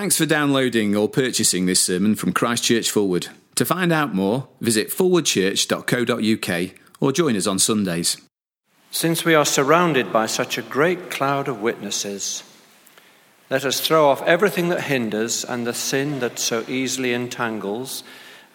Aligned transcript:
Thanks 0.00 0.16
for 0.16 0.24
downloading 0.24 0.96
or 0.96 1.10
purchasing 1.10 1.66
this 1.66 1.82
sermon 1.82 2.14
from 2.14 2.32
Christchurch 2.32 2.90
Fulwood. 2.90 3.28
To 3.56 3.66
find 3.66 3.92
out 3.92 4.14
more, 4.14 4.48
visit 4.58 4.88
fulwoodchurch.co.uk 4.88 6.70
or 7.00 7.12
join 7.12 7.36
us 7.36 7.46
on 7.46 7.58
Sundays. 7.58 8.16
Since 8.90 9.26
we 9.26 9.34
are 9.34 9.44
surrounded 9.44 10.10
by 10.10 10.24
such 10.24 10.56
a 10.56 10.62
great 10.62 11.10
cloud 11.10 11.48
of 11.48 11.60
witnesses, 11.60 12.42
let 13.50 13.66
us 13.66 13.78
throw 13.78 14.08
off 14.08 14.22
everything 14.22 14.70
that 14.70 14.84
hinders 14.84 15.44
and 15.44 15.66
the 15.66 15.74
sin 15.74 16.20
that 16.20 16.38
so 16.38 16.64
easily 16.66 17.12
entangles, 17.12 18.02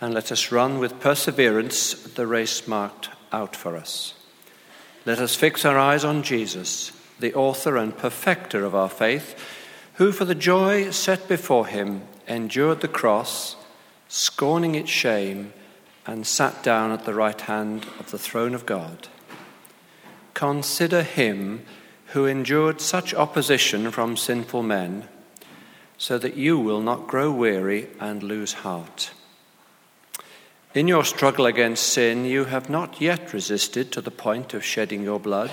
and 0.02 0.16
let 0.16 0.32
us 0.32 0.52
run 0.52 0.80
with 0.80 1.00
perseverance 1.00 1.93
the 1.93 2.25
race 2.25 2.68
marked 2.68 3.09
out 3.32 3.55
for 3.55 3.77
us. 3.77 4.16
Let 5.05 5.20
us 5.20 5.36
fix 5.36 5.64
our 5.64 5.77
eyes 5.77 6.04
on 6.04 6.23
Jesus, 6.23 6.91
the 7.20 7.36
author 7.36 7.77
and 7.77 7.96
perfecter 7.96 8.66
of 8.66 8.73
our 8.73 8.89
faith 8.89 9.54
who 9.96 10.12
for 10.12 10.25
the 10.25 10.36
joy 10.36 10.91
set 10.91 11.28
before 11.28 11.68
him 11.68 12.02
endured 12.28 12.82
the 12.82 12.88
cross, 12.88 13.56
scorning 14.07 14.75
its 14.75 14.89
shame, 14.89 15.54
and 16.06 16.28
sat 16.28 16.61
down 16.64 16.92
at 16.92 17.06
the 17.06 17.14
right 17.14 17.42
hand 17.42 17.86
of 18.00 18.11
the 18.11 18.18
throne 18.18 18.54
of 18.54 18.66
God. 18.66 19.07
Consider 20.33 21.02
him 21.02 21.66
who 22.07 22.25
endured 22.25 22.82
such 22.82 23.14
opposition 23.14 23.89
from 23.89 24.18
sinful 24.18 24.64
men, 24.64 25.07
so 25.97 26.18
that 26.18 26.36
you 26.36 26.60
will 26.60 26.82
not 26.82 27.07
grow 27.07 27.32
weary 27.32 27.88
and 28.00 28.21
lose 28.21 28.54
heart. 28.54 29.11
In 30.74 30.89
your 30.89 31.05
struggle 31.05 31.46
against 31.46 31.88
sin, 31.93 32.25
you 32.25 32.45
have 32.45 32.69
not 32.69 33.00
yet 33.00 33.31
resisted 33.31 33.94
to 33.94 34.02
the 34.02 34.11
point 34.11 34.53
of 34.53 34.66
shedding 34.66 35.03
your 35.03 35.22
blood 35.22 35.52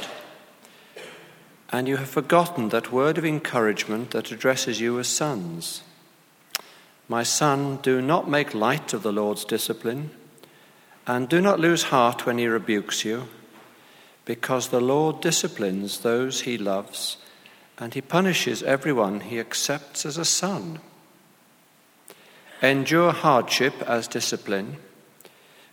and 1.73 1.89
you 1.89 1.97
have 1.97 2.09
forgotten 2.09 2.69
that 2.69 2.93
word 2.93 3.17
of 3.17 3.25
encouragement 3.25 4.11
that 4.11 4.31
addresses 4.31 4.79
you 4.79 4.99
as 4.99 5.09
sons. 5.09 5.83
My 7.09 7.23
son, 7.23 7.79
do 7.83 8.03
not 8.03 8.29
make 8.29 8.55
light 8.55 8.93
of 8.93 9.03
the 9.03 9.13
Lord's 9.13 9.47
discipline, 9.47 10.11
and 11.07 11.29
do 11.29 11.41
not 11.41 11.59
lose 11.59 11.85
heart 11.85 12.27
when 12.27 12.37
he 12.37 12.47
rebukes 12.47 13.07
you, 13.07 13.27
because 14.27 14.69
the 14.69 14.81
Lord 14.81 15.23
disciplines 15.23 16.01
those 16.01 16.43
he 16.43 16.59
loves, 16.59 17.17
and 17.79 17.95
he 17.95 18.03
punishes 18.03 18.63
everyone 18.63 19.21
he 19.21 19.41
accepts 19.41 20.05
as 20.05 20.19
a 20.19 20.27
son. 20.27 20.79
Endure 22.61 23.13
hardship 23.13 23.75
as 23.87 24.07
discipline. 24.07 24.77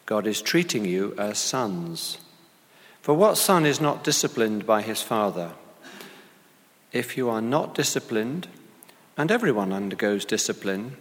God 0.06 0.26
is 0.26 0.42
treating 0.42 0.86
you 0.86 1.14
as 1.18 1.38
sons. 1.38 2.18
For 3.02 3.14
what 3.14 3.38
son 3.38 3.66
is 3.66 3.80
not 3.80 4.04
disciplined 4.04 4.66
by 4.66 4.82
his 4.82 5.02
father? 5.02 5.52
If 6.92 7.18
you 7.18 7.30
are 7.30 7.42
not 7.42 7.76
disciplined, 7.76 8.48
and 9.16 9.32
everyone 9.32 9.72
undergoes 9.72 10.26
discipline, 10.26 10.98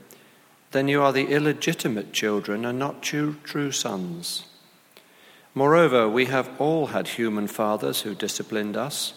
then 0.72 0.86
you 0.88 1.02
are 1.02 1.12
the 1.12 1.28
illegitimate 1.28 2.12
children 2.12 2.64
and 2.66 2.78
not 2.78 3.02
true, 3.02 3.72
sons. 3.72 4.44
Moreover, 5.54 6.08
we 6.08 6.26
have 6.26 6.50
all 6.60 6.88
had 6.88 7.08
human 7.08 7.46
fathers 7.46 8.02
who 8.02 8.14
disciplined 8.14 8.76
us, 8.76 9.14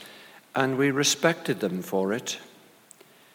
and 0.56 0.78
we 0.78 0.92
respected 0.92 1.60
them 1.60 1.82
for 1.82 2.14
it. 2.14 2.40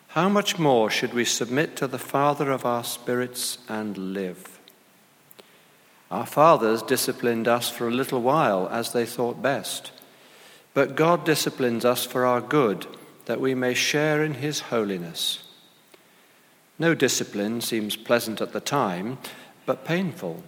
How 0.09 0.31
much 0.31 0.59
more 0.59 0.91
should 0.91 1.13
we 1.13 1.27
submit 1.27 1.77
to 1.77 1.87
the 1.87 1.99
Father 1.99 2.51
of 2.51 2.65
our 2.65 2.85
spirits 2.85 3.59
and 3.69 4.15
live? 4.15 4.59
Our 6.11 6.25
fathers 6.25 6.83
disciplined 6.83 7.49
us 7.49 7.69
for 7.69 7.87
a 7.87 7.95
little 7.95 8.23
while 8.23 8.67
as 8.69 8.93
they 8.93 9.05
thought 9.05 9.43
best, 9.43 9.93
but 10.73 10.97
God 10.97 11.25
disciplines 11.25 11.85
us 11.85 12.07
for 12.07 12.25
our 12.25 12.41
good 12.41 12.87
that 13.27 13.41
we 13.41 13.55
may 13.55 13.75
share 13.75 14.25
in 14.25 14.35
his 14.35 14.61
holiness. 14.61 15.43
No 16.79 16.95
discipline 16.95 17.61
seems 17.61 17.97
pleasant 17.97 18.41
at 18.41 18.53
the 18.53 18.61
time, 18.61 19.19
but 19.67 19.85
painful. 19.85 20.43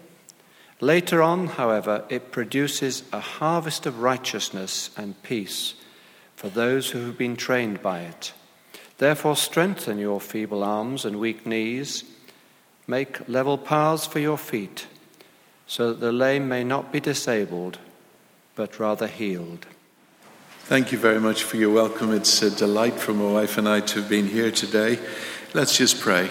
Later 0.80 1.22
on, 1.22 1.48
however, 1.48 2.04
it 2.08 2.30
produces 2.30 3.02
a 3.12 3.20
harvest 3.20 3.86
of 3.86 4.00
righteousness 4.00 4.90
and 4.96 5.20
peace 5.22 5.74
for 6.36 6.48
those 6.48 6.90
who 6.90 7.06
have 7.06 7.18
been 7.18 7.34
trained 7.34 7.82
by 7.82 8.00
it. 8.00 8.32
Therefore, 8.98 9.34
strengthen 9.34 9.98
your 9.98 10.20
feeble 10.20 10.62
arms 10.62 11.04
and 11.04 11.18
weak 11.18 11.46
knees. 11.46 12.04
Make 12.86 13.28
level 13.28 13.58
paths 13.58 14.06
for 14.06 14.20
your 14.20 14.38
feet, 14.38 14.86
so 15.66 15.88
that 15.88 16.00
the 16.00 16.12
lame 16.12 16.48
may 16.48 16.62
not 16.62 16.92
be 16.92 17.00
disabled, 17.00 17.78
but 18.54 18.78
rather 18.78 19.08
healed. 19.08 19.66
Thank 20.68 20.92
you 20.92 20.98
very 20.98 21.18
much 21.18 21.44
for 21.44 21.56
your 21.56 21.70
welcome. 21.70 22.12
It's 22.12 22.42
a 22.42 22.50
delight 22.50 23.00
for 23.00 23.14
my 23.14 23.32
wife 23.32 23.56
and 23.56 23.66
I 23.66 23.80
to 23.80 24.00
have 24.02 24.10
been 24.10 24.26
here 24.26 24.50
today. 24.50 24.98
Let's 25.54 25.74
just 25.74 25.98
pray. 25.98 26.28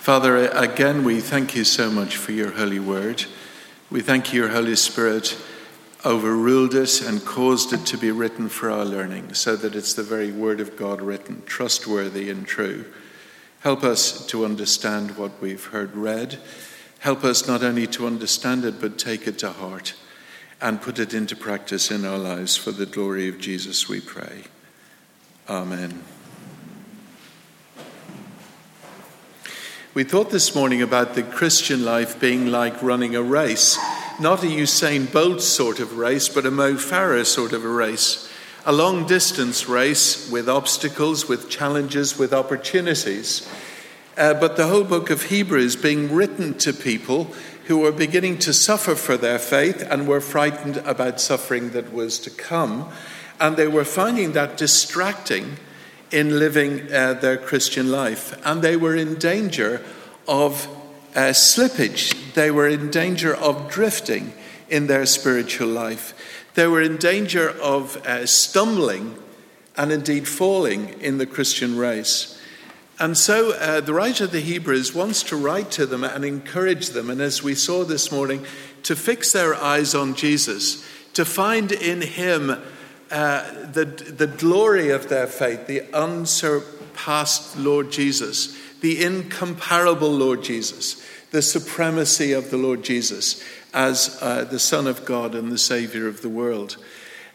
Father, 0.00 0.46
again, 0.48 1.02
we 1.02 1.22
thank 1.22 1.56
you 1.56 1.64
so 1.64 1.90
much 1.90 2.18
for 2.18 2.32
your 2.32 2.50
holy 2.50 2.78
word. 2.78 3.24
We 3.90 4.02
thank 4.02 4.34
you, 4.34 4.42
your 4.42 4.50
Holy 4.50 4.76
Spirit 4.76 5.38
overruled 6.04 6.74
it 6.74 7.00
and 7.00 7.24
caused 7.24 7.72
it 7.72 7.86
to 7.86 7.96
be 7.96 8.10
written 8.10 8.50
for 8.50 8.70
our 8.70 8.84
learning, 8.84 9.32
so 9.32 9.56
that 9.56 9.74
it's 9.74 9.94
the 9.94 10.02
very 10.02 10.30
word 10.30 10.60
of 10.60 10.76
God 10.76 11.00
written, 11.00 11.42
trustworthy 11.46 12.28
and 12.28 12.46
true. 12.46 12.84
Help 13.60 13.82
us 13.82 14.26
to 14.26 14.44
understand 14.44 15.16
what 15.16 15.40
we've 15.40 15.64
heard 15.64 15.96
read. 15.96 16.38
Help 16.98 17.24
us 17.24 17.48
not 17.48 17.62
only 17.62 17.86
to 17.86 18.06
understand 18.06 18.66
it, 18.66 18.82
but 18.82 18.98
take 18.98 19.26
it 19.26 19.38
to 19.38 19.50
heart 19.50 19.94
and 20.60 20.80
put 20.82 20.98
it 20.98 21.14
into 21.14 21.34
practice 21.34 21.90
in 21.90 22.04
our 22.04 22.18
lives 22.18 22.56
for 22.56 22.70
the 22.70 22.86
glory 22.86 23.28
of 23.28 23.38
Jesus, 23.38 23.88
we 23.88 24.00
pray. 24.00 24.44
Amen. 25.48 26.02
We 29.92 30.04
thought 30.04 30.30
this 30.30 30.54
morning 30.54 30.82
about 30.82 31.14
the 31.14 31.22
Christian 31.22 31.84
life 31.84 32.20
being 32.20 32.46
like 32.46 32.80
running 32.82 33.16
a 33.16 33.22
race, 33.22 33.76
not 34.20 34.44
a 34.44 34.46
Usain 34.46 35.10
Bolt 35.12 35.42
sort 35.42 35.80
of 35.80 35.96
race, 35.96 36.28
but 36.28 36.46
a 36.46 36.50
Mo 36.50 36.74
Farah 36.74 37.26
sort 37.26 37.52
of 37.52 37.64
a 37.64 37.68
race, 37.68 38.30
a 38.64 38.72
long 38.72 39.06
distance 39.06 39.68
race 39.68 40.30
with 40.30 40.48
obstacles, 40.48 41.26
with 41.26 41.50
challenges, 41.50 42.18
with 42.18 42.32
opportunities. 42.32 43.48
Uh, 44.16 44.34
but 44.34 44.56
the 44.56 44.68
whole 44.68 44.84
book 44.84 45.10
of 45.10 45.24
Hebrews 45.24 45.74
being 45.74 46.12
written 46.12 46.54
to 46.58 46.72
people 46.72 47.34
who 47.70 47.78
were 47.78 47.92
beginning 47.92 48.36
to 48.36 48.52
suffer 48.52 48.96
for 48.96 49.16
their 49.16 49.38
faith 49.38 49.86
and 49.88 50.08
were 50.08 50.20
frightened 50.20 50.78
about 50.78 51.20
suffering 51.20 51.70
that 51.70 51.92
was 51.92 52.18
to 52.18 52.28
come. 52.28 52.90
And 53.38 53.56
they 53.56 53.68
were 53.68 53.84
finding 53.84 54.32
that 54.32 54.56
distracting 54.56 55.56
in 56.10 56.40
living 56.40 56.92
uh, 56.92 57.14
their 57.14 57.36
Christian 57.36 57.92
life. 57.92 58.36
And 58.44 58.60
they 58.60 58.76
were 58.76 58.96
in 58.96 59.20
danger 59.20 59.84
of 60.26 60.66
uh, 61.14 61.30
slippage, 61.30 62.34
they 62.34 62.50
were 62.50 62.66
in 62.66 62.90
danger 62.90 63.36
of 63.36 63.70
drifting 63.70 64.32
in 64.68 64.88
their 64.88 65.06
spiritual 65.06 65.68
life. 65.68 66.12
They 66.54 66.66
were 66.66 66.82
in 66.82 66.96
danger 66.96 67.50
of 67.50 68.04
uh, 68.04 68.26
stumbling 68.26 69.14
and 69.76 69.92
indeed 69.92 70.26
falling 70.26 71.00
in 71.00 71.18
the 71.18 71.26
Christian 71.26 71.78
race. 71.78 72.36
And 73.00 73.16
so 73.16 73.52
uh, 73.52 73.80
the 73.80 73.94
writer 73.94 74.24
of 74.24 74.30
the 74.30 74.40
Hebrews 74.40 74.94
wants 74.94 75.22
to 75.24 75.36
write 75.36 75.70
to 75.72 75.86
them 75.86 76.04
and 76.04 76.22
encourage 76.22 76.90
them, 76.90 77.08
and 77.08 77.20
as 77.22 77.42
we 77.42 77.54
saw 77.54 77.82
this 77.82 78.12
morning, 78.12 78.44
to 78.82 78.94
fix 78.94 79.32
their 79.32 79.54
eyes 79.54 79.94
on 79.94 80.14
Jesus, 80.14 80.86
to 81.14 81.24
find 81.24 81.72
in 81.72 82.02
him 82.02 82.50
uh, 83.10 83.50
the, 83.72 83.86
the 83.86 84.26
glory 84.26 84.90
of 84.90 85.08
their 85.08 85.26
faith, 85.26 85.66
the 85.66 85.82
unsurpassed 85.94 87.56
Lord 87.56 87.90
Jesus, 87.90 88.54
the 88.82 89.02
incomparable 89.02 90.12
Lord 90.12 90.44
Jesus, 90.44 91.02
the 91.30 91.42
supremacy 91.42 92.32
of 92.32 92.50
the 92.50 92.58
Lord 92.58 92.84
Jesus 92.84 93.42
as 93.72 94.18
uh, 94.20 94.44
the 94.44 94.58
Son 94.58 94.86
of 94.86 95.04
God 95.04 95.34
and 95.34 95.50
the 95.50 95.58
Savior 95.58 96.06
of 96.06 96.22
the 96.22 96.28
world. 96.28 96.76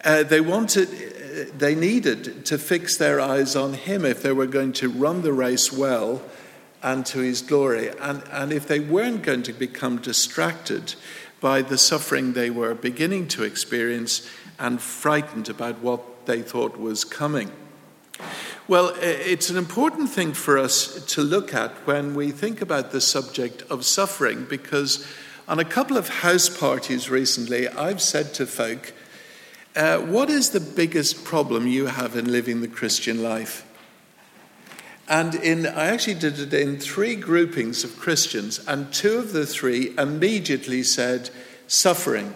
Uh, 0.05 0.21
they 0.21 0.39
wanted, 0.39 0.87
they 1.57 1.73
needed 1.73 2.45
to 2.45 2.59
fix 2.59 2.95
their 2.95 3.19
eyes 3.19 3.55
on 3.55 3.73
Him 3.73 4.05
if 4.05 4.21
they 4.21 4.31
were 4.31 4.45
going 4.45 4.71
to 4.73 4.87
run 4.87 5.23
the 5.23 5.33
race 5.33 5.73
well 5.73 6.21
and 6.83 7.03
to 7.07 7.19
His 7.19 7.41
glory. 7.41 7.89
And, 7.99 8.23
and 8.31 8.53
if 8.53 8.67
they 8.67 8.79
weren't 8.79 9.23
going 9.23 9.41
to 9.43 9.53
become 9.53 9.97
distracted 9.97 10.93
by 11.41 11.63
the 11.63 11.77
suffering 11.77 12.33
they 12.33 12.49
were 12.49 12.75
beginning 12.75 13.27
to 13.29 13.43
experience 13.43 14.29
and 14.59 14.79
frightened 14.79 15.49
about 15.49 15.79
what 15.79 16.25
they 16.27 16.41
thought 16.41 16.77
was 16.77 17.03
coming. 17.03 17.51
Well, 18.67 18.95
it's 18.99 19.49
an 19.49 19.57
important 19.57 20.09
thing 20.09 20.33
for 20.33 20.57
us 20.57 21.03
to 21.13 21.21
look 21.21 21.53
at 21.53 21.71
when 21.85 22.15
we 22.15 22.31
think 22.31 22.61
about 22.61 22.91
the 22.91 23.01
subject 23.01 23.63
of 23.69 23.85
suffering 23.85 24.45
because 24.49 25.05
on 25.47 25.59
a 25.59 25.65
couple 25.65 25.97
of 25.97 26.09
house 26.09 26.49
parties 26.49 27.09
recently, 27.09 27.67
I've 27.67 28.01
said 28.01 28.33
to 28.35 28.47
folk, 28.47 28.93
uh, 29.75 29.99
what 29.99 30.29
is 30.29 30.51
the 30.51 30.59
biggest 30.59 31.23
problem 31.23 31.67
you 31.67 31.87
have 31.87 32.15
in 32.15 32.31
living 32.31 32.61
the 32.61 32.67
Christian 32.67 33.21
life? 33.21 33.65
And 35.07 35.35
in, 35.35 35.67
I 35.67 35.87
actually 35.87 36.15
did 36.15 36.39
it 36.39 36.53
in 36.53 36.79
three 36.79 37.15
groupings 37.15 37.83
of 37.83 37.99
Christians, 37.99 38.59
and 38.67 38.91
two 38.91 39.17
of 39.17 39.33
the 39.33 39.45
three 39.45 39.93
immediately 39.97 40.81
said, 40.81 41.29
suffering. 41.67 42.33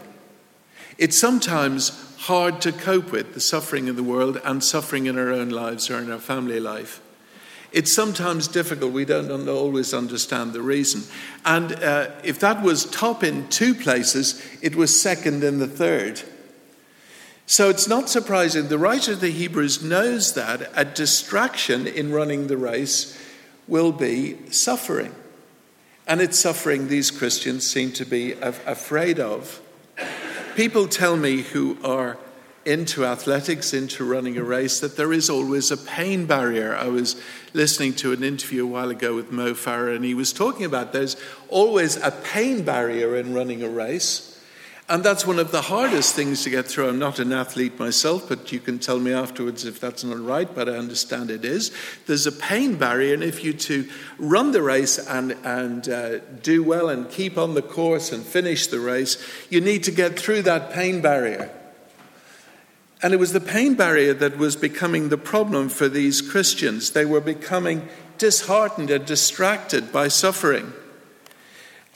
It's 0.97 1.17
sometimes 1.17 1.89
hard 2.17 2.61
to 2.61 2.71
cope 2.71 3.11
with 3.11 3.33
the 3.33 3.39
suffering 3.39 3.87
in 3.87 3.95
the 3.95 4.03
world 4.03 4.39
and 4.43 4.63
suffering 4.63 5.05
in 5.05 5.17
our 5.17 5.31
own 5.31 5.49
lives 5.49 5.89
or 5.89 5.97
in 5.97 6.11
our 6.11 6.19
family 6.19 6.59
life. 6.59 7.01
It's 7.71 7.93
sometimes 7.93 8.47
difficult. 8.47 8.91
We 8.91 9.05
don't 9.05 9.47
always 9.47 9.93
understand 9.93 10.53
the 10.53 10.61
reason. 10.61 11.03
And 11.45 11.73
uh, 11.73 12.11
if 12.23 12.39
that 12.39 12.63
was 12.63 12.85
top 12.85 13.23
in 13.23 13.47
two 13.47 13.75
places, 13.75 14.43
it 14.61 14.75
was 14.75 14.99
second 14.99 15.43
in 15.43 15.59
the 15.59 15.67
third. 15.67 16.21
So 17.51 17.67
it's 17.71 17.87
not 17.87 18.09
surprising. 18.09 18.67
The 18.67 18.77
writer 18.77 19.13
of 19.13 19.21
the 19.21 19.31
Hebrews 19.31 19.81
knows 19.81 20.35
that 20.35 20.69
a 20.75 20.85
distraction 20.85 21.87
in 21.87 22.11
running 22.11 22.45
the 22.45 22.57
race 22.57 23.19
will 23.67 23.91
be 23.91 24.37
suffering. 24.51 25.15
And 26.05 26.21
it's 26.21 26.37
suffering 26.37 26.89
these 26.89 27.09
Christians 27.09 27.65
seem 27.65 27.91
to 27.93 28.05
be 28.05 28.33
afraid 28.33 29.19
of. 29.19 29.61
People 30.55 30.87
tell 30.87 31.17
me 31.17 31.41
who 31.41 31.79
are 31.83 32.19
into 32.65 33.03
athletics, 33.03 33.73
into 33.73 34.05
running 34.05 34.37
a 34.37 34.43
race, 34.43 34.79
that 34.81 34.95
there 34.95 35.11
is 35.11 35.27
always 35.27 35.71
a 35.71 35.77
pain 35.77 36.27
barrier. 36.27 36.75
I 36.75 36.89
was 36.89 37.19
listening 37.55 37.93
to 37.95 38.13
an 38.13 38.23
interview 38.23 38.63
a 38.63 38.67
while 38.67 38.91
ago 38.91 39.15
with 39.15 39.31
Mo 39.31 39.53
Farah, 39.53 39.95
and 39.95 40.05
he 40.05 40.13
was 40.13 40.31
talking 40.31 40.65
about 40.65 40.93
there's 40.93 41.17
always 41.47 41.95
a 41.95 42.11
pain 42.11 42.63
barrier 42.63 43.15
in 43.15 43.33
running 43.33 43.63
a 43.63 43.69
race. 43.69 44.28
And 44.89 45.03
that's 45.03 45.23
one 45.23 45.37
of 45.37 45.51
the 45.51 45.61
hardest 45.61 46.15
things 46.15 46.43
to 46.43 46.49
get 46.49 46.65
through. 46.65 46.89
I'm 46.89 46.97
not 46.97 47.19
an 47.19 47.31
athlete 47.31 47.77
myself, 47.77 48.27
but 48.27 48.51
you 48.51 48.59
can 48.59 48.79
tell 48.79 48.99
me 48.99 49.13
afterwards 49.13 49.63
if 49.63 49.79
that's 49.79 50.03
not 50.03 50.19
right, 50.19 50.53
but 50.53 50.67
I 50.67 50.77
understand 50.77 51.29
it 51.29 51.45
is. 51.45 51.71
There's 52.07 52.25
a 52.25 52.31
pain 52.31 52.75
barrier, 52.75 53.13
and 53.13 53.23
if 53.23 53.43
you 53.43 53.53
to 53.53 53.87
run 54.17 54.51
the 54.51 54.63
race 54.63 54.97
and, 54.97 55.33
and 55.43 55.87
uh, 55.87 56.17
do 56.41 56.63
well 56.63 56.89
and 56.89 57.07
keep 57.07 57.37
on 57.37 57.53
the 57.53 57.61
course 57.61 58.11
and 58.11 58.23
finish 58.23 58.65
the 58.65 58.79
race, 58.79 59.23
you 59.51 59.61
need 59.61 59.83
to 59.83 59.91
get 59.91 60.19
through 60.19 60.41
that 60.41 60.73
pain 60.73 61.01
barrier. 61.01 61.51
And 63.03 63.13
it 63.13 63.17
was 63.17 63.31
the 63.31 63.39
pain 63.39 63.75
barrier 63.75 64.15
that 64.15 64.39
was 64.39 64.55
becoming 64.55 65.09
the 65.09 65.19
problem 65.19 65.69
for 65.69 65.87
these 65.87 66.19
Christians. 66.19 66.91
They 66.91 67.05
were 67.05 67.21
becoming 67.21 67.87
disheartened 68.17 68.89
and 68.89 69.05
distracted 69.05 69.91
by 69.91 70.07
suffering. 70.07 70.73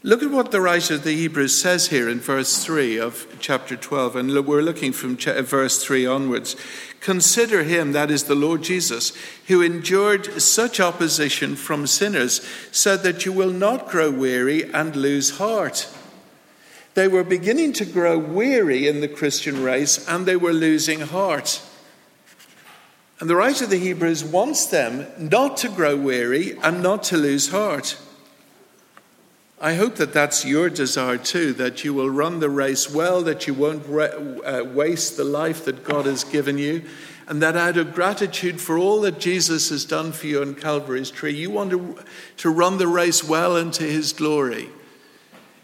Look 0.05 0.21
at 0.21 0.31
what 0.31 0.51
the 0.51 0.59
writer 0.59 0.95
of 0.95 1.05
the 1.05 1.15
Hebrews 1.15 1.61
says 1.61 1.87
here 1.87 2.09
in 2.09 2.19
verse 2.19 2.61
3 2.61 2.99
of 2.99 3.25
chapter 3.39 3.77
12, 3.77 4.17
and 4.17 4.45
we're 4.45 4.61
looking 4.61 4.91
from 4.91 5.17
uh, 5.25 5.41
verse 5.43 5.81
3 5.81 6.05
onwards. 6.05 6.57
Consider 6.99 7.63
him, 7.63 7.93
that 7.93 8.11
is 8.11 8.25
the 8.25 8.35
Lord 8.35 8.63
Jesus, 8.63 9.13
who 9.47 9.61
endured 9.61 10.41
such 10.41 10.81
opposition 10.81 11.55
from 11.55 11.87
sinners, 11.87 12.45
so 12.69 12.97
that 12.97 13.25
you 13.25 13.31
will 13.31 13.51
not 13.51 13.87
grow 13.87 14.11
weary 14.11 14.69
and 14.73 14.93
lose 14.93 15.37
heart. 15.37 15.87
They 16.95 17.07
were 17.07 17.23
beginning 17.23 17.71
to 17.73 17.85
grow 17.85 18.17
weary 18.17 18.89
in 18.89 18.99
the 18.99 19.07
Christian 19.07 19.63
race, 19.63 20.05
and 20.09 20.25
they 20.25 20.35
were 20.35 20.51
losing 20.51 20.99
heart. 20.99 21.61
And 23.21 23.29
the 23.29 23.37
writer 23.37 23.63
of 23.63 23.69
the 23.69 23.79
Hebrews 23.79 24.25
wants 24.25 24.65
them 24.65 25.07
not 25.17 25.55
to 25.57 25.69
grow 25.69 25.95
weary 25.95 26.57
and 26.61 26.83
not 26.83 27.03
to 27.03 27.15
lose 27.15 27.51
heart. 27.51 27.97
I 29.63 29.75
hope 29.75 29.95
that 29.95 30.11
that's 30.11 30.43
your 30.43 30.69
desire 30.69 31.17
too, 31.17 31.53
that 31.53 31.85
you 31.85 31.93
will 31.93 32.09
run 32.09 32.41
the 32.41 32.49
race 32.49 32.91
well, 32.91 33.21
that 33.21 33.47
you 33.47 33.53
won't 33.53 33.85
uh, 33.87 34.65
waste 34.65 35.15
the 35.15 35.23
life 35.23 35.63
that 35.63 35.85
God 35.85 36.05
has 36.05 36.25
given 36.25 36.57
you, 36.57 36.83
and 37.27 37.41
that 37.41 37.55
out 37.55 37.77
of 37.77 37.93
gratitude 37.93 38.59
for 38.59 38.77
all 38.77 38.99
that 39.01 39.21
Jesus 39.21 39.69
has 39.69 39.85
done 39.85 40.11
for 40.11 40.27
you 40.27 40.41
on 40.41 40.55
Calvary's 40.55 41.09
tree, 41.09 41.33
you 41.33 41.49
want 41.49 41.71
to, 41.71 41.97
to 42.35 42.49
run 42.49 42.77
the 42.77 42.89
race 42.89 43.23
well 43.23 43.55
into 43.55 43.85
His 43.85 44.11
glory. 44.11 44.67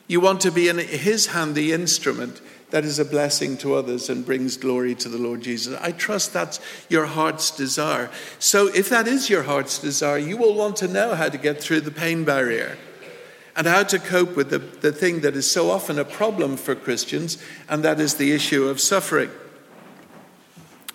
You 0.08 0.22
want 0.22 0.40
to 0.42 0.52
be 0.52 0.70
in 0.70 0.78
His 0.78 1.28
hand 1.28 1.54
the 1.54 1.74
instrument 1.74 2.40
that 2.70 2.86
is 2.86 3.00
a 3.00 3.06
blessing 3.06 3.58
to 3.58 3.74
others 3.74 4.10
and 4.10 4.26
brings 4.26 4.56
glory 4.56 4.96
to 4.96 5.10
the 5.10 5.18
Lord 5.18 5.42
Jesus. 5.42 5.78
I 5.82 5.92
trust 5.92 6.32
that's 6.32 6.62
your 6.88 7.06
heart's 7.06 7.52
desire. 7.52 8.10
So, 8.38 8.68
if 8.68 8.88
that 8.92 9.10
is 9.10 9.30
your 9.30 9.44
heart's 9.44 9.78
desire, 9.78 10.20
you 10.20 10.38
will 10.38 10.54
want 10.54 10.78
to 10.78 10.88
know 10.88 11.16
how 11.16 11.28
to 11.28 11.38
get 11.38 11.62
through 11.62 11.82
the 11.82 11.92
pain 11.92 12.24
barrier 12.24 12.78
and 13.60 13.68
how 13.68 13.84
to 13.84 14.00
cope 14.00 14.38
with 14.38 14.52
the, 14.52 14.60
the 14.60 14.94
thing 14.94 15.20
that 15.20 15.36
is 15.36 15.52
so 15.52 15.70
often 15.70 16.00
a 16.00 16.06
problem 16.06 16.56
for 16.56 16.74
Christians, 16.76 17.38
and 17.68 17.84
that 17.84 18.00
is 18.00 18.16
the 18.16 18.32
issue 18.32 18.70
of 18.70 18.80
suffering. 18.80 19.30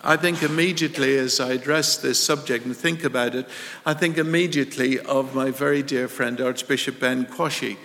I 0.02 0.16
think 0.16 0.42
immediately 0.42 1.18
as 1.18 1.40
I 1.40 1.52
address 1.52 1.98
this 1.98 2.18
subject 2.18 2.64
and 2.64 2.74
think 2.74 3.04
about 3.04 3.34
it, 3.34 3.46
I 3.84 3.92
think 3.92 4.16
immediately 4.16 4.98
of 4.98 5.34
my 5.34 5.50
very 5.50 5.82
dear 5.82 6.08
friend 6.08 6.40
Archbishop 6.40 6.98
Ben 7.00 7.26
Kwashi 7.26 7.76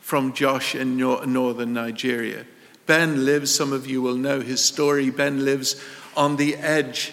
from 0.00 0.32
Jos 0.32 0.76
in 0.76 0.96
northern 0.96 1.72
Nigeria. 1.72 2.46
Ben 2.86 3.24
lives, 3.24 3.52
some 3.52 3.72
of 3.72 3.88
you 3.88 4.00
will 4.02 4.14
know 4.14 4.40
his 4.40 4.64
story. 4.64 5.10
Ben 5.10 5.44
lives 5.44 5.84
on 6.16 6.36
the 6.36 6.54
edge 6.54 7.12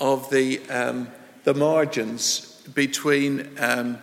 of 0.00 0.28
the, 0.30 0.60
um, 0.68 1.06
the 1.44 1.54
margins 1.54 2.60
between 2.74 3.48
um, 3.60 3.98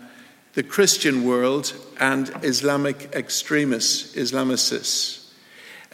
the 0.53 0.63
Christian 0.63 1.24
world 1.25 1.74
and 2.00 2.30
Islamic 2.44 3.13
extremists, 3.13 4.15
Islamicists. 4.15 5.30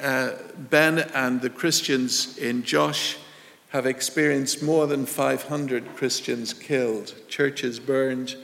Uh, 0.01 0.31
ben 0.57 0.99
and 1.13 1.41
the 1.41 1.49
Christians 1.49 2.37
in 2.37 2.63
Jos 2.63 3.17
have 3.69 3.85
experienced 3.85 4.63
more 4.63 4.87
than 4.87 5.05
500 5.05 5.95
Christians 5.95 6.53
killed, 6.53 7.13
churches 7.27 7.79
burned. 7.79 8.35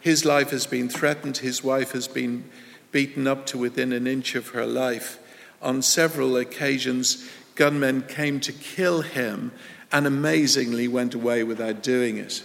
His 0.00 0.24
life 0.24 0.50
has 0.50 0.66
been 0.66 0.88
threatened, 0.88 1.38
his 1.38 1.64
wife 1.64 1.92
has 1.92 2.08
been 2.08 2.44
beaten 2.92 3.26
up 3.26 3.46
to 3.46 3.58
within 3.58 3.92
an 3.92 4.06
inch 4.06 4.34
of 4.34 4.48
her 4.48 4.66
life. 4.66 5.18
On 5.62 5.80
several 5.80 6.36
occasions, 6.36 7.28
gunmen 7.54 8.02
came 8.02 8.38
to 8.40 8.52
kill 8.52 9.00
him 9.00 9.52
and 9.90 10.06
amazingly 10.06 10.88
went 10.88 11.14
away 11.14 11.42
without 11.42 11.82
doing 11.82 12.18
it. 12.18 12.42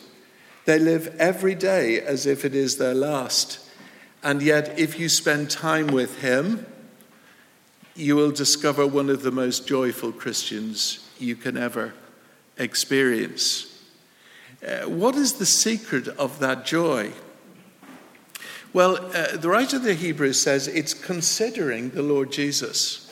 They 0.70 0.78
live 0.78 1.16
every 1.18 1.56
day 1.56 2.00
as 2.00 2.28
if 2.28 2.46
it 2.46 2.54
is 2.54 2.78
their 2.78 2.94
last. 2.94 3.58
And 4.22 4.40
yet, 4.40 4.78
if 4.78 5.00
you 5.00 5.10
spend 5.10 5.50
time 5.50 5.88
with 5.88 6.22
Him, 6.22 6.68
you 7.96 8.16
will 8.16 8.30
discover 8.30 8.86
one 8.86 9.10
of 9.10 9.24
the 9.24 9.32
most 9.32 9.68
joyful 9.68 10.12
Christians 10.12 11.10
you 11.18 11.36
can 11.36 11.58
ever 11.58 11.96
experience. 12.60 13.82
Uh, 14.64 14.82
what 14.82 15.16
is 15.16 15.34
the 15.34 15.46
secret 15.48 16.08
of 16.08 16.38
that 16.38 16.68
joy? 16.68 17.14
Well, 18.72 18.98
uh, 19.16 19.38
the 19.38 19.50
writer 19.50 19.78
of 19.78 19.84
the 19.84 19.96
Hebrews 19.96 20.40
says 20.40 20.68
it's 20.68 20.94
considering 20.94 21.90
the 21.90 22.04
Lord 22.04 22.32
Jesus. 22.32 23.12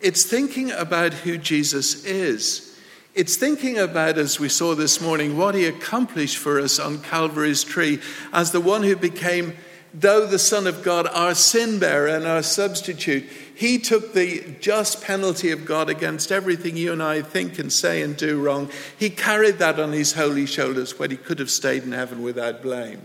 It's 0.00 0.24
thinking 0.24 0.72
about 0.72 1.14
who 1.14 1.38
Jesus 1.38 2.04
is. 2.04 2.65
It's 3.16 3.36
thinking 3.36 3.78
about, 3.78 4.18
as 4.18 4.38
we 4.38 4.50
saw 4.50 4.74
this 4.74 5.00
morning, 5.00 5.38
what 5.38 5.54
he 5.54 5.64
accomplished 5.64 6.36
for 6.36 6.60
us 6.60 6.78
on 6.78 7.00
Calvary's 7.00 7.64
tree 7.64 7.98
as 8.30 8.52
the 8.52 8.60
one 8.60 8.82
who 8.82 8.94
became, 8.94 9.56
though 9.94 10.26
the 10.26 10.38
Son 10.38 10.66
of 10.66 10.82
God, 10.82 11.08
our 11.14 11.34
sin 11.34 11.78
bearer 11.78 12.08
and 12.08 12.26
our 12.26 12.42
substitute. 12.42 13.24
He 13.54 13.78
took 13.78 14.12
the 14.12 14.44
just 14.60 15.02
penalty 15.02 15.50
of 15.50 15.64
God 15.64 15.88
against 15.88 16.30
everything 16.30 16.76
you 16.76 16.92
and 16.92 17.02
I 17.02 17.22
think 17.22 17.58
and 17.58 17.72
say 17.72 18.02
and 18.02 18.14
do 18.14 18.38
wrong. 18.38 18.68
He 18.98 19.08
carried 19.08 19.56
that 19.60 19.80
on 19.80 19.92
his 19.92 20.12
holy 20.12 20.44
shoulders 20.44 20.98
when 20.98 21.10
he 21.10 21.16
could 21.16 21.38
have 21.38 21.50
stayed 21.50 21.84
in 21.84 21.92
heaven 21.92 22.20
without 22.20 22.60
blame. 22.60 23.00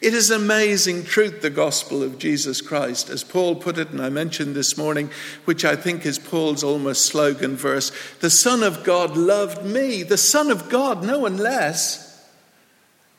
It 0.00 0.14
is 0.14 0.30
amazing 0.30 1.04
truth, 1.04 1.42
the 1.42 1.50
gospel 1.50 2.02
of 2.02 2.18
Jesus 2.18 2.62
Christ. 2.62 3.10
As 3.10 3.22
Paul 3.22 3.56
put 3.56 3.76
it, 3.76 3.90
and 3.90 4.00
I 4.00 4.08
mentioned 4.08 4.56
this 4.56 4.78
morning, 4.78 5.10
which 5.44 5.62
I 5.62 5.76
think 5.76 6.06
is 6.06 6.18
Paul's 6.18 6.64
almost 6.64 7.04
slogan 7.04 7.54
verse 7.56 7.92
The 8.20 8.30
Son 8.30 8.62
of 8.62 8.82
God 8.82 9.16
loved 9.16 9.64
me. 9.64 10.02
The 10.02 10.16
Son 10.16 10.50
of 10.50 10.70
God, 10.70 11.04
no 11.04 11.18
one 11.18 11.36
less. 11.36 12.08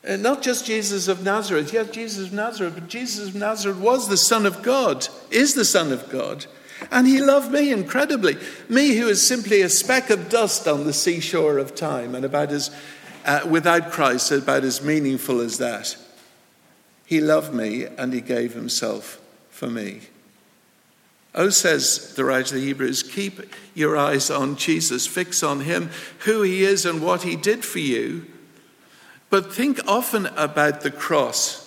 And 0.02 0.24
not 0.24 0.42
just 0.42 0.66
Jesus 0.66 1.06
of 1.06 1.22
Nazareth. 1.22 1.72
Yes, 1.72 1.90
Jesus 1.90 2.26
of 2.26 2.32
Nazareth, 2.32 2.74
but 2.74 2.88
Jesus 2.88 3.28
of 3.28 3.36
Nazareth 3.36 3.78
was 3.78 4.08
the 4.08 4.16
Son 4.16 4.44
of 4.44 4.62
God, 4.64 5.06
is 5.30 5.54
the 5.54 5.64
Son 5.64 5.92
of 5.92 6.10
God. 6.10 6.46
And 6.90 7.06
he 7.06 7.20
loved 7.20 7.52
me 7.52 7.70
incredibly. 7.70 8.36
Me, 8.68 8.96
who 8.96 9.06
is 9.06 9.24
simply 9.24 9.62
a 9.62 9.68
speck 9.68 10.10
of 10.10 10.28
dust 10.28 10.66
on 10.66 10.82
the 10.82 10.92
seashore 10.92 11.58
of 11.58 11.76
time, 11.76 12.16
and 12.16 12.24
about 12.24 12.50
as, 12.50 12.74
uh, 13.24 13.46
without 13.48 13.92
Christ, 13.92 14.32
about 14.32 14.64
as 14.64 14.82
meaningful 14.82 15.40
as 15.40 15.58
that. 15.58 15.96
He 17.04 17.20
loved 17.20 17.52
me 17.52 17.84
and 17.84 18.12
he 18.12 18.20
gave 18.20 18.54
himself 18.54 19.20
for 19.50 19.68
me. 19.68 20.02
Oh, 21.34 21.48
says 21.48 22.14
the 22.14 22.24
writer 22.24 22.54
of 22.54 22.60
the 22.60 22.66
Hebrews, 22.66 23.02
keep 23.02 23.40
your 23.74 23.96
eyes 23.96 24.30
on 24.30 24.56
Jesus, 24.56 25.06
fix 25.06 25.42
on 25.42 25.60
him, 25.60 25.90
who 26.20 26.42
he 26.42 26.62
is 26.62 26.84
and 26.84 27.02
what 27.02 27.22
he 27.22 27.36
did 27.36 27.64
for 27.64 27.78
you. 27.78 28.26
But 29.30 29.52
think 29.52 29.80
often 29.88 30.26
about 30.26 30.82
the 30.82 30.90
cross. 30.90 31.62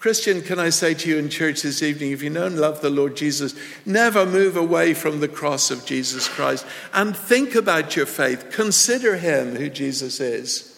Christian, 0.00 0.42
can 0.42 0.58
I 0.58 0.70
say 0.70 0.94
to 0.94 1.08
you 1.08 1.16
in 1.16 1.30
church 1.30 1.62
this 1.62 1.80
evening, 1.80 2.10
if 2.10 2.24
you 2.24 2.30
know 2.30 2.46
and 2.46 2.58
love 2.58 2.80
the 2.80 2.90
Lord 2.90 3.16
Jesus, 3.16 3.54
never 3.86 4.26
move 4.26 4.56
away 4.56 4.94
from 4.94 5.20
the 5.20 5.28
cross 5.28 5.70
of 5.70 5.86
Jesus 5.86 6.28
Christ 6.28 6.66
and 6.92 7.16
think 7.16 7.54
about 7.54 7.94
your 7.94 8.06
faith. 8.06 8.50
Consider 8.50 9.14
him 9.14 9.54
who 9.54 9.70
Jesus 9.70 10.18
is. 10.18 10.71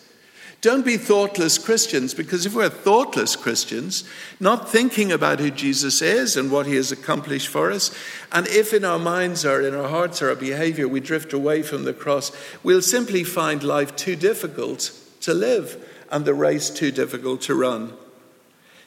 Don't 0.64 0.82
be 0.82 0.96
thoughtless 0.96 1.58
Christians, 1.58 2.14
because 2.14 2.46
if 2.46 2.54
we're 2.54 2.70
thoughtless 2.70 3.36
Christians, 3.36 4.02
not 4.40 4.66
thinking 4.66 5.12
about 5.12 5.38
who 5.38 5.50
Jesus 5.50 6.00
is 6.00 6.38
and 6.38 6.50
what 6.50 6.64
he 6.64 6.74
has 6.76 6.90
accomplished 6.90 7.48
for 7.48 7.70
us, 7.70 7.94
and 8.32 8.46
if 8.46 8.72
in 8.72 8.82
our 8.82 8.98
minds 8.98 9.44
or 9.44 9.60
in 9.60 9.74
our 9.74 9.90
hearts 9.90 10.22
or 10.22 10.30
our 10.30 10.34
behavior 10.34 10.88
we 10.88 11.00
drift 11.00 11.34
away 11.34 11.62
from 11.62 11.84
the 11.84 11.92
cross, 11.92 12.32
we'll 12.62 12.80
simply 12.80 13.24
find 13.24 13.62
life 13.62 13.94
too 13.94 14.16
difficult 14.16 14.98
to 15.20 15.34
live 15.34 15.86
and 16.10 16.24
the 16.24 16.32
race 16.32 16.70
too 16.70 16.90
difficult 16.90 17.42
to 17.42 17.54
run. 17.54 17.92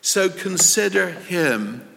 So 0.02 0.30
consider 0.30 1.12
him. 1.12 1.88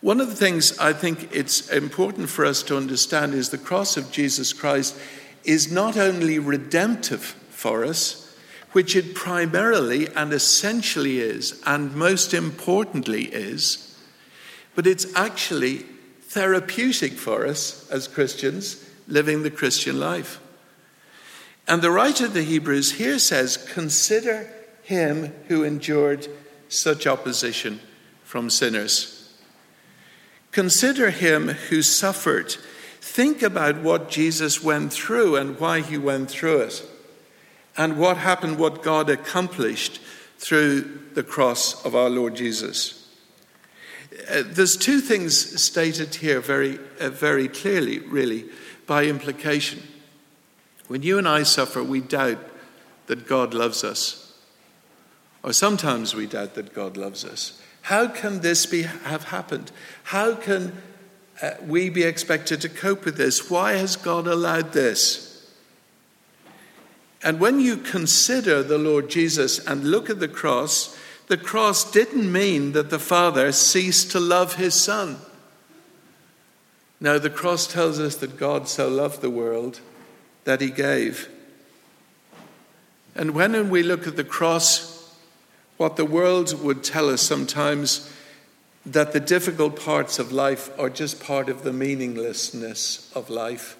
One 0.00 0.20
of 0.20 0.30
the 0.30 0.34
things 0.34 0.76
I 0.80 0.94
think 0.94 1.28
it's 1.32 1.70
important 1.70 2.28
for 2.28 2.44
us 2.44 2.64
to 2.64 2.76
understand 2.76 3.34
is 3.34 3.50
the 3.50 3.56
cross 3.56 3.96
of 3.96 4.10
Jesus 4.10 4.52
Christ 4.52 4.98
is 5.44 5.70
not 5.70 5.96
only 5.96 6.40
redemptive 6.40 7.36
for 7.56 7.86
us, 7.86 8.36
which 8.72 8.94
it 8.94 9.14
primarily 9.14 10.06
and 10.14 10.32
essentially 10.32 11.18
is, 11.18 11.62
and 11.64 11.96
most 11.96 12.34
importantly 12.34 13.24
is, 13.24 13.98
but 14.74 14.86
it's 14.86 15.12
actually 15.16 15.78
therapeutic 16.20 17.14
for 17.14 17.46
us 17.46 17.88
as 17.90 18.06
Christians 18.06 18.84
living 19.08 19.42
the 19.42 19.50
Christian 19.50 19.98
life. 19.98 20.38
And 21.66 21.80
the 21.80 21.90
writer 21.90 22.26
of 22.26 22.34
the 22.34 22.42
Hebrews 22.42 22.92
here 22.92 23.18
says, 23.18 23.56
Consider 23.56 24.52
him 24.82 25.32
who 25.48 25.64
endured 25.64 26.28
such 26.68 27.06
opposition 27.06 27.80
from 28.22 28.50
sinners. 28.50 29.34
Consider 30.52 31.08
him 31.08 31.48
who 31.48 31.80
suffered. 31.80 32.54
Think 33.00 33.42
about 33.42 33.80
what 33.80 34.10
Jesus 34.10 34.62
went 34.62 34.92
through 34.92 35.36
and 35.36 35.58
why 35.58 35.80
he 35.80 35.96
went 35.96 36.30
through 36.30 36.60
it, 36.60 36.82
and 37.76 37.98
what 37.98 38.16
happened, 38.16 38.58
what 38.58 38.82
God 38.82 39.10
accomplished 39.10 40.00
through 40.38 41.00
the 41.14 41.22
cross 41.22 41.84
of 41.84 41.94
our 41.94 42.10
Lord 42.10 42.36
Jesus. 42.36 43.08
Uh, 44.30 44.42
there's 44.46 44.76
two 44.76 45.00
things 45.00 45.60
stated 45.60 46.16
here 46.16 46.40
very, 46.40 46.78
uh, 47.00 47.10
very 47.10 47.48
clearly, 47.48 47.98
really, 47.98 48.46
by 48.86 49.04
implication. 49.04 49.82
When 50.88 51.02
you 51.02 51.18
and 51.18 51.28
I 51.28 51.42
suffer, 51.42 51.82
we 51.82 52.00
doubt 52.00 52.38
that 53.06 53.26
God 53.26 53.54
loves 53.54 53.84
us. 53.84 54.34
Or 55.42 55.52
sometimes 55.52 56.14
we 56.14 56.26
doubt 56.26 56.54
that 56.54 56.74
God 56.74 56.96
loves 56.96 57.24
us. 57.24 57.60
How 57.82 58.08
can 58.08 58.40
this 58.40 58.66
be, 58.66 58.82
have 58.82 59.24
happened? 59.24 59.70
How 60.04 60.34
can 60.34 60.72
uh, 61.40 61.52
we 61.64 61.88
be 61.88 62.02
expected 62.02 62.60
to 62.62 62.68
cope 62.68 63.04
with 63.04 63.16
this? 63.16 63.50
Why 63.50 63.74
has 63.74 63.96
God 63.96 64.26
allowed 64.26 64.72
this? 64.72 65.25
And 67.26 67.40
when 67.40 67.58
you 67.58 67.76
consider 67.76 68.62
the 68.62 68.78
Lord 68.78 69.10
Jesus 69.10 69.58
and 69.66 69.90
look 69.90 70.08
at 70.08 70.20
the 70.20 70.28
cross, 70.28 70.96
the 71.26 71.36
cross 71.36 71.90
didn't 71.90 72.30
mean 72.30 72.70
that 72.70 72.88
the 72.88 73.00
Father 73.00 73.50
ceased 73.50 74.12
to 74.12 74.20
love 74.20 74.54
his 74.54 74.76
Son. 74.76 75.16
No, 77.00 77.18
the 77.18 77.28
cross 77.28 77.66
tells 77.66 77.98
us 77.98 78.14
that 78.18 78.36
God 78.36 78.68
so 78.68 78.88
loved 78.88 79.22
the 79.22 79.28
world 79.28 79.80
that 80.44 80.60
he 80.60 80.70
gave. 80.70 81.28
And 83.16 83.32
when 83.32 83.70
we 83.70 83.82
look 83.82 84.06
at 84.06 84.14
the 84.14 84.22
cross, 84.22 85.12
what 85.78 85.96
the 85.96 86.04
world 86.04 86.62
would 86.62 86.84
tell 86.84 87.10
us 87.10 87.22
sometimes 87.22 88.08
that 88.86 89.10
the 89.10 89.18
difficult 89.18 89.80
parts 89.80 90.20
of 90.20 90.30
life 90.30 90.70
are 90.78 90.88
just 90.88 91.20
part 91.20 91.48
of 91.48 91.64
the 91.64 91.72
meaninglessness 91.72 93.10
of 93.16 93.30
life. 93.30 93.76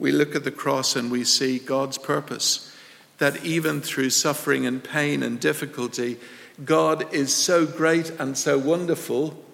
We 0.00 0.12
look 0.12 0.34
at 0.34 0.44
the 0.44 0.50
cross 0.50 0.96
and 0.96 1.10
we 1.10 1.24
see 1.24 1.58
God's 1.58 1.98
purpose, 1.98 2.74
that 3.18 3.44
even 3.44 3.82
through 3.82 4.10
suffering 4.10 4.64
and 4.64 4.82
pain 4.82 5.22
and 5.22 5.38
difficulty, 5.38 6.16
God 6.64 7.12
is 7.12 7.34
so 7.34 7.66
great 7.66 8.08
and 8.18 8.36
so 8.36 8.58
wonderful 8.58 9.44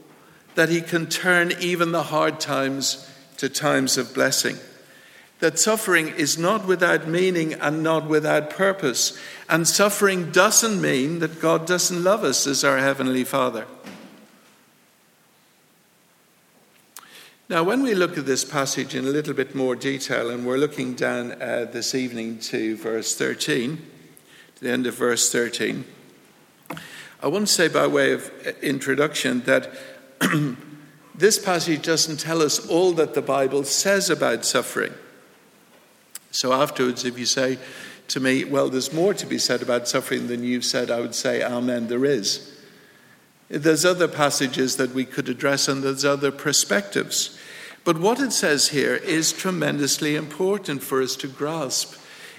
that 0.55 0.69
he 0.69 0.81
can 0.81 1.07
turn 1.07 1.53
even 1.59 1.91
the 1.91 2.05
hard 2.05 2.39
times 2.39 3.11
to 3.39 3.49
times 3.49 3.99
of 3.99 4.15
blessing 4.15 4.57
that 5.39 5.59
suffering 5.59 6.09
is 6.09 6.39
not 6.39 6.67
without 6.67 7.07
meaning 7.07 7.53
and 7.55 7.83
not 7.83 8.09
without 8.09 8.51
purpose. 8.51 9.19
And 9.49 9.69
suffering 9.69 10.31
doesn't 10.31 10.81
mean 10.81 11.19
that 11.19 11.41
God 11.41 11.67
doesn't 11.67 12.03
love 12.03 12.25
us 12.25 12.47
as 12.47 12.65
our 12.65 12.79
Heavenly 12.79 13.25
Father. 13.25 13.67
Now, 17.49 17.63
when 17.63 17.85
we 17.85 17.95
look 17.95 18.19
at 18.19 18.27
this 18.27 18.45
passage 18.45 18.97
in 18.97 19.05
a 19.05 19.11
little 19.11 19.33
bit 19.33 19.55
more 19.55 19.77
detail, 19.77 20.31
and 20.31 20.45
we're 20.45 20.57
looking 20.59 20.95
down 20.95 21.41
uh, 21.41 21.69
this 21.71 21.95
evening 21.95 22.41
to 22.41 22.77
verse 22.77 23.15
13, 23.15 23.77
to 24.57 24.65
the 24.65 24.71
end 24.71 24.85
of 24.89 24.97
verse 24.97 25.31
13, 25.31 25.85
I 27.23 27.29
want 27.29 27.47
to 27.47 27.53
say 27.53 27.69
by 27.69 27.87
way 27.87 28.11
of 28.15 28.29
uh, 28.45 28.51
introduction 28.63 29.43
that 29.43 29.71
this 31.15 31.39
passage 31.39 31.83
doesn't 31.83 32.19
tell 32.19 32.43
us 32.43 32.67
all 32.67 32.91
that 32.95 33.15
the 33.15 33.23
Bible 33.23 33.63
says 33.63 34.11
about 34.11 34.45
suffering. 34.45 34.95
So 36.33 36.53
afterwards, 36.53 37.05
if 37.05 37.17
you 37.17 37.27
say 37.27 37.59
to 38.09 38.19
me, 38.19 38.43
Well, 38.43 38.71
there's 38.71 38.93
more 38.93 39.15
to 39.15 39.27
be 39.27 39.39
said 39.39 39.63
about 39.63 39.87
suffering 39.87 40.27
than 40.27 40.43
you've 40.43 40.65
said, 40.65 40.91
I 40.91 40.99
would 40.99 41.15
say, 41.15 41.45
Amen, 41.45 41.87
there 41.87 42.05
is. 42.05 42.56
There's 43.49 43.85
other 43.85 44.09
passages 44.09 44.77
that 44.77 44.93
we 44.93 45.05
could 45.05 45.29
address, 45.29 45.69
and 45.69 45.83
there's 45.83 46.05
other 46.05 46.33
perspectives. 46.33 47.39
But 47.85 47.99
what 47.99 48.21
it 48.21 48.33
says 48.33 48.69
here 48.69 48.97
is 48.97 49.33
tremendously 49.33 50.17
important 50.17 50.83
for 50.83 51.01
us 51.01 51.15
to 51.17 51.29
grasp 51.29 51.95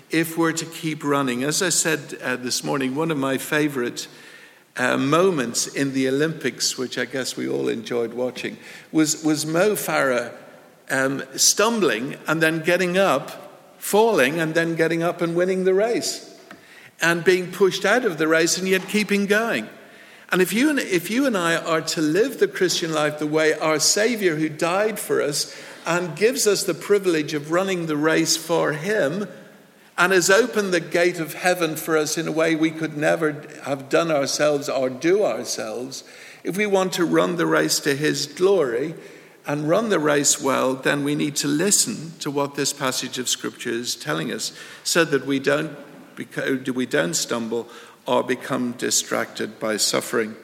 if 0.10 0.38
we're 0.38 0.52
to 0.54 0.66
keep 0.66 1.04
running. 1.04 1.44
As 1.44 1.62
I 1.62 1.70
said 1.70 2.18
uh, 2.22 2.36
this 2.36 2.64
morning, 2.64 2.96
one 2.96 3.12
of 3.12 3.18
my 3.18 3.38
favorite 3.38 4.08
uh, 4.76 4.98
moments 4.98 5.68
in 5.68 5.94
the 5.94 6.08
Olympics, 6.10 6.78
which 6.78 6.98
I 6.98 7.06
guess 7.06 7.38
we 7.38 7.48
all 7.48 7.70
enjoyed 7.70 8.14
watching, 8.14 8.58
was, 8.92 9.24
was 9.24 9.46
Mo 9.46 9.72
Farah 9.76 10.34
um, 10.90 11.24
stumbling 11.36 12.18
and 12.28 12.42
then 12.42 12.62
getting 12.64 12.98
up 12.98 13.48
falling 13.78 14.40
and 14.40 14.54
then 14.54 14.76
getting 14.76 15.04
up 15.04 15.22
and 15.22 15.36
winning 15.36 15.64
the 15.64 15.74
race 15.74 16.38
and 17.02 17.24
being 17.24 17.52
pushed 17.52 17.86
out 17.86 18.06
of 18.06 18.18
the 18.18 18.28
race 18.28 18.58
and 18.58 18.68
yet 18.68 18.88
keeping 18.88 19.26
going. 19.26 19.68
And 20.30 20.42
if 20.42 20.52
you 20.52 20.70
and, 20.70 20.80
if 20.80 21.10
you 21.10 21.26
and 21.26 21.38
I 21.38 21.56
are 21.56 21.82
to 21.82 22.02
live 22.02 22.40
the 22.40 22.48
Christian 22.48 22.94
life 22.94 23.20
the 23.20 23.28
way 23.28 23.54
our 23.54 23.80
Savior, 23.80 24.36
who 24.36 24.50
died 24.50 25.00
for 25.00 25.22
us 25.22 25.56
and 25.86 26.18
gives 26.18 26.48
us 26.48 26.64
the 26.64 26.74
privilege 26.74 27.34
of 27.34 27.52
running 27.52 27.86
the 27.86 27.96
race 27.96 28.36
for 28.36 28.74
Him, 28.74 29.28
and 29.98 30.14
has 30.14 30.30
opened 30.30 30.74
the 30.74 30.80
gate 30.80 31.20
of 31.20 31.34
heaven 31.34 31.76
for 31.76 31.98
us 31.98 32.18
in 32.18 32.28
a 32.28 32.32
way 32.32 32.56
we 32.56 32.72
could 32.72 32.98
never 32.98 33.48
have 33.64 33.90
done 33.90 34.12
ourselves 34.12 34.70
or 34.70 34.90
do 34.90 35.24
ourselves, 35.24 36.04
if 36.44 36.58
we 36.58 36.66
want 36.66 36.94
to 36.94 37.06
run 37.06 37.38
the 37.38 37.48
race 37.48 37.80
to 37.80 37.96
His 37.96 38.26
glory, 38.26 38.96
and 39.48 39.70
run 39.70 39.88
the 39.88 39.98
race 39.98 40.42
well, 40.42 40.74
then 40.76 41.06
we 41.06 41.16
need 41.16 41.38
to 41.38 41.48
listen 41.48 42.12
to 42.20 42.30
what 42.30 42.56
this 42.56 42.74
passage 42.74 43.18
of 43.18 43.30
Scripture 43.30 43.70
is 43.70 43.96
telling 43.96 44.30
us 44.30 44.52
so 44.84 45.06
that 45.06 45.26
we 45.26 45.40
don't, 45.40 45.76
we 46.76 46.86
don't 46.86 47.14
stumble 47.14 47.70
or 48.08 48.24
become 48.24 48.72
distracted 48.74 49.60
by 49.60 49.78
suffering. 49.78 50.36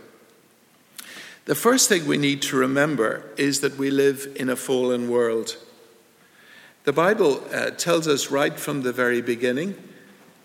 The 1.46 1.55
first 1.55 1.89
thing 1.89 2.05
we 2.05 2.17
need 2.17 2.41
to 2.43 2.58
remember 2.58 3.25
is 3.38 3.62
that 3.62 3.77
we 3.77 3.89
live 3.89 4.32
in 4.36 4.50
a 4.50 4.55
fallen 4.55 5.10
world. 5.10 5.58
The 6.84 6.93
Bible 6.93 7.43
uh, 7.53 7.72
tells 7.72 8.08
us 8.08 8.29
right 8.29 8.58
from 8.60 8.82
the 8.82 8.93
very 8.93 9.22
beginning 9.22 9.75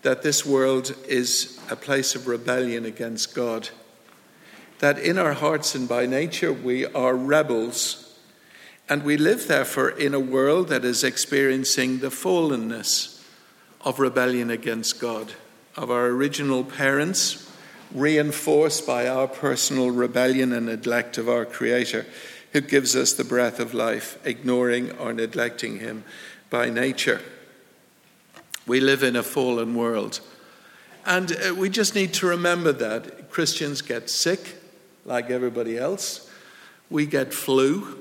that 0.01 0.23
this 0.23 0.45
world 0.45 0.95
is 1.07 1.59
a 1.69 1.75
place 1.75 2.15
of 2.15 2.27
rebellion 2.27 2.85
against 2.85 3.35
God. 3.35 3.69
That 4.79 4.97
in 4.97 5.17
our 5.17 5.33
hearts 5.33 5.75
and 5.75 5.87
by 5.87 6.05
nature 6.05 6.53
we 6.53 6.85
are 6.85 7.15
rebels 7.15 8.09
and 8.89 9.03
we 9.03 9.17
live, 9.17 9.47
therefore, 9.47 9.89
in 9.89 10.15
a 10.15 10.19
world 10.19 10.69
that 10.69 10.83
is 10.83 11.03
experiencing 11.03 11.99
the 11.99 12.07
fallenness 12.07 13.23
of 13.81 13.99
rebellion 13.99 14.49
against 14.49 14.99
God, 14.99 15.33
of 15.75 15.91
our 15.91 16.07
original 16.07 16.63
parents, 16.63 17.51
reinforced 17.93 18.85
by 18.85 19.07
our 19.07 19.27
personal 19.27 19.91
rebellion 19.91 20.53
and 20.53 20.65
neglect 20.65 21.17
of 21.17 21.29
our 21.29 21.45
Creator, 21.45 22.05
who 22.53 22.61
gives 22.61 22.95
us 22.95 23.13
the 23.13 23.23
breath 23.23 23.59
of 23.59 23.73
life, 23.73 24.17
ignoring 24.25 24.91
or 24.97 25.13
neglecting 25.13 25.79
Him 25.79 26.03
by 26.49 26.69
nature. 26.69 27.21
We 28.65 28.79
live 28.79 29.03
in 29.03 29.15
a 29.15 29.23
fallen 29.23 29.75
world. 29.75 30.19
And 31.05 31.31
uh, 31.31 31.55
we 31.55 31.69
just 31.69 31.95
need 31.95 32.13
to 32.15 32.27
remember 32.27 32.71
that 32.71 33.31
Christians 33.31 33.81
get 33.81 34.09
sick 34.09 34.55
like 35.05 35.29
everybody 35.29 35.77
else. 35.77 36.29
We 36.89 37.05
get 37.05 37.33
flu 37.33 37.98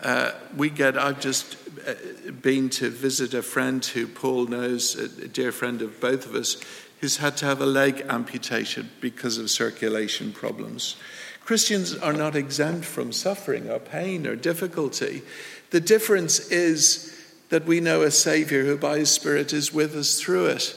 uh, 0.00 0.32
we 0.56 0.70
get, 0.70 0.98
I've 0.98 1.20
just 1.20 1.56
uh, 1.86 1.94
been 2.42 2.68
to 2.70 2.90
visit 2.90 3.34
a 3.34 3.42
friend 3.42 3.84
who 3.84 4.06
Paul 4.06 4.46
knows, 4.46 4.94
a 4.94 5.28
dear 5.28 5.52
friend 5.52 5.82
of 5.82 6.00
both 6.00 6.26
of 6.26 6.34
us, 6.34 6.56
who's 7.00 7.18
had 7.18 7.36
to 7.38 7.46
have 7.46 7.60
a 7.60 7.66
leg 7.66 8.04
amputated 8.08 8.88
because 9.00 9.38
of 9.38 9.50
circulation 9.50 10.32
problems. 10.32 10.96
Christians 11.44 11.96
are 11.96 12.12
not 12.12 12.34
exempt 12.34 12.84
from 12.84 13.12
suffering 13.12 13.70
or 13.70 13.78
pain 13.78 14.26
or 14.26 14.34
difficulty. 14.34 15.22
The 15.70 15.80
difference 15.80 16.50
is 16.50 17.12
that 17.50 17.66
we 17.66 17.80
know 17.80 18.02
a 18.02 18.10
Savior 18.10 18.64
who, 18.64 18.76
by 18.76 18.98
His 18.98 19.10
Spirit, 19.10 19.52
is 19.52 19.72
with 19.72 19.94
us 19.94 20.20
through 20.20 20.46
it 20.46 20.74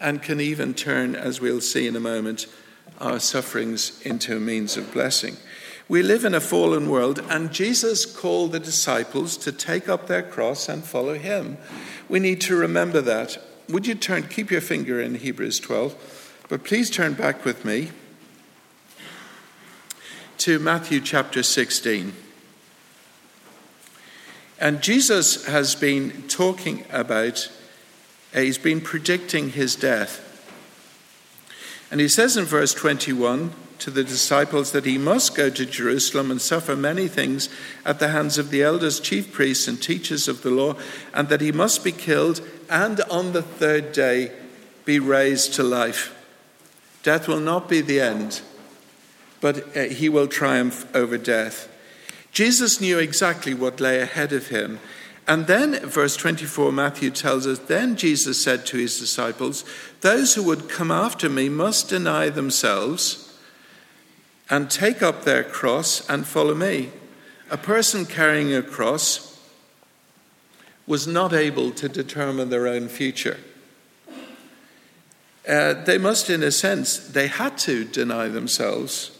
and 0.00 0.22
can 0.22 0.40
even 0.40 0.74
turn, 0.74 1.14
as 1.14 1.40
we'll 1.40 1.60
see 1.60 1.86
in 1.86 1.96
a 1.96 2.00
moment, 2.00 2.46
our 3.00 3.18
sufferings 3.18 4.00
into 4.02 4.36
a 4.36 4.40
means 4.40 4.76
of 4.76 4.92
blessing. 4.92 5.36
We 5.88 6.02
live 6.02 6.24
in 6.24 6.34
a 6.34 6.40
fallen 6.40 6.88
world, 6.88 7.20
and 7.28 7.52
Jesus 7.52 8.06
called 8.06 8.50
the 8.50 8.58
disciples 8.58 9.36
to 9.36 9.52
take 9.52 9.88
up 9.88 10.08
their 10.08 10.22
cross 10.22 10.68
and 10.68 10.82
follow 10.82 11.14
him. 11.14 11.58
We 12.08 12.18
need 12.18 12.40
to 12.42 12.56
remember 12.56 13.00
that. 13.02 13.38
would 13.68 13.86
you 13.86 13.94
turn, 13.94 14.24
keep 14.24 14.50
your 14.50 14.60
finger 14.60 15.00
in 15.00 15.14
Hebrews 15.14 15.60
12, 15.60 16.44
but 16.48 16.64
please 16.64 16.90
turn 16.90 17.14
back 17.14 17.44
with 17.44 17.64
me 17.64 17.90
to 20.38 20.58
Matthew 20.58 21.00
chapter 21.00 21.44
16. 21.44 22.12
And 24.58 24.82
Jesus 24.82 25.44
has 25.46 25.76
been 25.76 26.26
talking 26.26 26.84
about, 26.90 27.48
uh, 28.34 28.40
he's 28.40 28.58
been 28.58 28.80
predicting 28.80 29.50
his 29.50 29.76
death. 29.76 30.22
And 31.92 32.00
he 32.00 32.08
says 32.08 32.36
in 32.36 32.44
verse 32.44 32.74
21 32.74 33.52
to 33.78 33.90
the 33.90 34.04
disciples 34.04 34.72
that 34.72 34.84
he 34.84 34.98
must 34.98 35.34
go 35.34 35.50
to 35.50 35.66
Jerusalem 35.66 36.30
and 36.30 36.40
suffer 36.40 36.76
many 36.76 37.08
things 37.08 37.48
at 37.84 37.98
the 37.98 38.08
hands 38.08 38.38
of 38.38 38.50
the 38.50 38.62
elders, 38.62 39.00
chief 39.00 39.32
priests, 39.32 39.68
and 39.68 39.80
teachers 39.80 40.28
of 40.28 40.42
the 40.42 40.50
law, 40.50 40.74
and 41.12 41.28
that 41.28 41.40
he 41.40 41.52
must 41.52 41.84
be 41.84 41.92
killed 41.92 42.40
and 42.70 43.00
on 43.02 43.32
the 43.32 43.42
third 43.42 43.92
day 43.92 44.32
be 44.84 44.98
raised 44.98 45.54
to 45.54 45.62
life. 45.62 46.12
Death 47.02 47.28
will 47.28 47.40
not 47.40 47.68
be 47.68 47.80
the 47.80 48.00
end, 48.00 48.40
but 49.40 49.76
uh, 49.76 49.84
he 49.84 50.08
will 50.08 50.26
triumph 50.26 50.86
over 50.94 51.18
death. 51.18 51.68
Jesus 52.32 52.80
knew 52.80 52.98
exactly 52.98 53.54
what 53.54 53.80
lay 53.80 54.00
ahead 54.00 54.32
of 54.32 54.48
him. 54.48 54.78
And 55.28 55.46
then, 55.46 55.80
verse 55.80 56.16
24, 56.16 56.70
Matthew 56.70 57.10
tells 57.10 57.46
us 57.46 57.58
Then 57.58 57.96
Jesus 57.96 58.40
said 58.40 58.64
to 58.66 58.78
his 58.78 58.98
disciples, 58.98 59.64
Those 60.00 60.34
who 60.34 60.42
would 60.44 60.68
come 60.68 60.90
after 60.90 61.28
me 61.28 61.48
must 61.48 61.88
deny 61.88 62.28
themselves 62.28 63.25
and 64.48 64.70
take 64.70 65.02
up 65.02 65.24
their 65.24 65.42
cross 65.44 66.08
and 66.08 66.26
follow 66.26 66.54
me. 66.54 66.90
A 67.50 67.56
person 67.56 68.06
carrying 68.06 68.54
a 68.54 68.62
cross 68.62 69.40
was 70.86 71.06
not 71.06 71.32
able 71.32 71.70
to 71.72 71.88
determine 71.88 72.48
their 72.50 72.66
own 72.66 72.88
future. 72.88 73.38
Uh, 75.48 75.74
they 75.84 75.98
must, 75.98 76.28
in 76.28 76.42
a 76.42 76.50
sense, 76.50 76.98
they 76.98 77.28
had 77.28 77.56
to 77.58 77.84
deny 77.84 78.28
themselves 78.28 79.16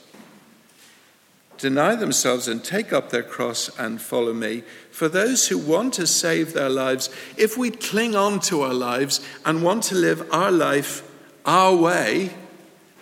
deny 1.58 1.94
themselves 1.94 2.48
and 2.48 2.62
take 2.62 2.92
up 2.92 3.10
their 3.10 3.22
cross 3.22 3.70
and 3.78 4.00
follow 4.00 4.32
me. 4.32 4.62
For 4.90 5.08
those 5.08 5.48
who 5.48 5.58
want 5.58 5.94
to 5.94 6.06
save 6.06 6.52
their 6.52 6.68
lives, 6.68 7.10
if 7.36 7.56
we 7.56 7.70
cling 7.70 8.14
on 8.14 8.40
to 8.40 8.62
our 8.62 8.74
lives 8.74 9.26
and 9.44 9.62
want 9.62 9.84
to 9.84 9.94
live 9.94 10.28
our 10.32 10.50
life 10.50 11.02
our 11.44 11.74
way 11.74 12.34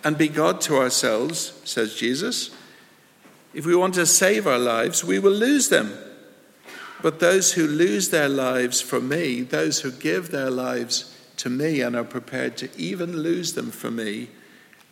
and 0.05 0.19
be 0.19 0.27
God 0.27 0.61
to 0.61 0.77
ourselves, 0.77 1.59
says 1.65 1.95
Jesus, 1.95 2.51
if 3.55 3.65
we 3.65 3.75
want 3.75 3.95
to 3.95 4.05
save 4.05 4.45
our 4.45 4.59
lives, 4.59 5.03
we 5.03 5.17
will 5.17 5.31
lose 5.31 5.69
them. 5.69 5.97
But 7.01 7.19
those 7.19 7.53
who 7.53 7.65
lose 7.65 8.09
their 8.09 8.29
lives 8.29 8.81
for 8.81 9.01
me, 9.01 9.41
those 9.41 9.81
who 9.81 9.91
give 9.91 10.29
their 10.29 10.51
lives 10.51 11.17
to 11.37 11.49
me 11.49 11.81
and 11.81 11.95
are 11.95 12.03
prepared 12.03 12.55
to 12.57 12.69
even 12.77 13.17
lose 13.17 13.53
them 13.53 13.71
for 13.71 13.89
me, 13.89 14.29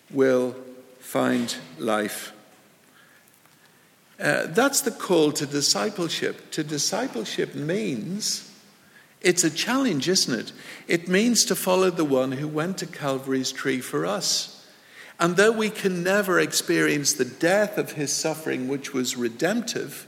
will 0.10 0.56
find 1.00 1.58
life. 1.78 2.34
Uh, 4.20 4.48
that's 4.48 4.82
the 4.82 4.92
call 4.92 5.32
to 5.34 5.46
discipleship. 5.46 6.50
To 6.52 6.64
discipleship 6.64 7.54
means 7.54 8.52
it's 9.22 9.44
a 9.44 9.52
challenge, 9.52 10.10
isn't 10.10 10.40
it? 10.40 10.52
It 10.88 11.08
means 11.08 11.46
to 11.46 11.56
follow 11.56 11.92
the 11.92 12.04
one 12.04 12.32
who 12.32 12.48
went 12.48 12.80
to 12.80 12.88
Calvary's 12.88 13.52
tree 13.52 13.80
for 13.80 14.08
us. 14.08 14.53
And 15.20 15.36
though 15.36 15.52
we 15.52 15.70
can 15.70 16.04
never 16.04 16.40
experience 16.40 17.14
the 17.14 17.26
death 17.26 17.78
of 17.78 17.94
his 17.94 18.12
suffering, 18.12 18.68
which 18.68 18.94
was 18.94 19.16
redemptive, 19.16 20.08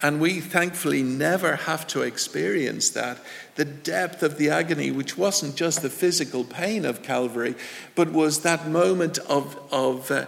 and 0.00 0.20
we 0.20 0.40
thankfully 0.40 1.02
never 1.02 1.56
have 1.56 1.86
to 1.88 2.02
experience 2.02 2.90
that, 2.90 3.18
the 3.56 3.64
depth 3.64 4.22
of 4.22 4.38
the 4.38 4.50
agony, 4.50 4.90
which 4.90 5.18
wasn't 5.18 5.56
just 5.56 5.82
the 5.82 5.90
physical 5.90 6.44
pain 6.44 6.84
of 6.84 7.02
Calvary, 7.02 7.56
but 7.96 8.12
was 8.12 8.42
that 8.42 8.68
moment 8.68 9.18
of, 9.18 9.58
of 9.72 10.10
uh, 10.10 10.26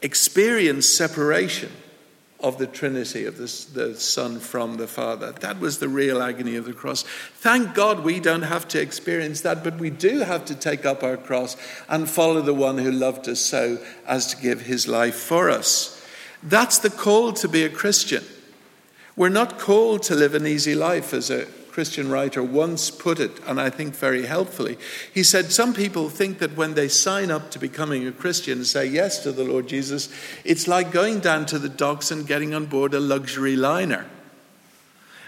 experienced 0.00 0.96
separation 0.96 1.70
of 2.42 2.58
the 2.58 2.66
Trinity, 2.66 3.24
of 3.26 3.36
the, 3.36 3.66
the 3.74 3.94
Son 3.94 4.40
from 4.40 4.76
the 4.76 4.86
Father. 4.86 5.32
That 5.32 5.60
was 5.60 5.78
the 5.78 5.88
real 5.88 6.22
agony 6.22 6.56
of 6.56 6.64
the 6.64 6.72
cross. 6.72 7.02
Thank 7.36 7.74
God 7.74 8.04
we 8.04 8.20
don't 8.20 8.42
have 8.42 8.66
to 8.68 8.80
experience 8.80 9.42
that, 9.42 9.62
but 9.62 9.78
we 9.78 9.90
do 9.90 10.20
have 10.20 10.44
to 10.46 10.54
take 10.54 10.84
up 10.84 11.02
our 11.02 11.16
cross 11.16 11.56
and 11.88 12.08
follow 12.08 12.40
the 12.40 12.54
one 12.54 12.78
who 12.78 12.90
loved 12.90 13.28
us 13.28 13.40
so 13.40 13.78
as 14.06 14.26
to 14.28 14.42
give 14.42 14.62
his 14.62 14.88
life 14.88 15.16
for 15.16 15.50
us. 15.50 16.04
That's 16.42 16.78
the 16.78 16.90
call 16.90 17.32
to 17.34 17.48
be 17.48 17.64
a 17.64 17.68
Christian. 17.68 18.24
We're 19.16 19.28
not 19.28 19.58
called 19.58 20.02
to 20.04 20.14
live 20.14 20.34
an 20.34 20.46
easy 20.46 20.74
life 20.74 21.12
as 21.12 21.30
a 21.30 21.46
Christian 21.72 22.10
writer 22.10 22.42
once 22.42 22.90
put 22.90 23.20
it, 23.20 23.40
and 23.46 23.60
I 23.60 23.70
think 23.70 23.94
very 23.94 24.26
helpfully. 24.26 24.78
He 25.12 25.22
said, 25.22 25.52
Some 25.52 25.72
people 25.72 26.08
think 26.08 26.38
that 26.38 26.56
when 26.56 26.74
they 26.74 26.88
sign 26.88 27.30
up 27.30 27.50
to 27.52 27.58
becoming 27.58 28.06
a 28.06 28.12
Christian 28.12 28.58
and 28.58 28.66
say 28.66 28.86
yes 28.86 29.22
to 29.22 29.32
the 29.32 29.44
Lord 29.44 29.68
Jesus, 29.68 30.08
it's 30.44 30.68
like 30.68 30.90
going 30.90 31.20
down 31.20 31.46
to 31.46 31.58
the 31.58 31.68
docks 31.68 32.10
and 32.10 32.26
getting 32.26 32.54
on 32.54 32.66
board 32.66 32.94
a 32.94 33.00
luxury 33.00 33.56
liner. 33.56 34.06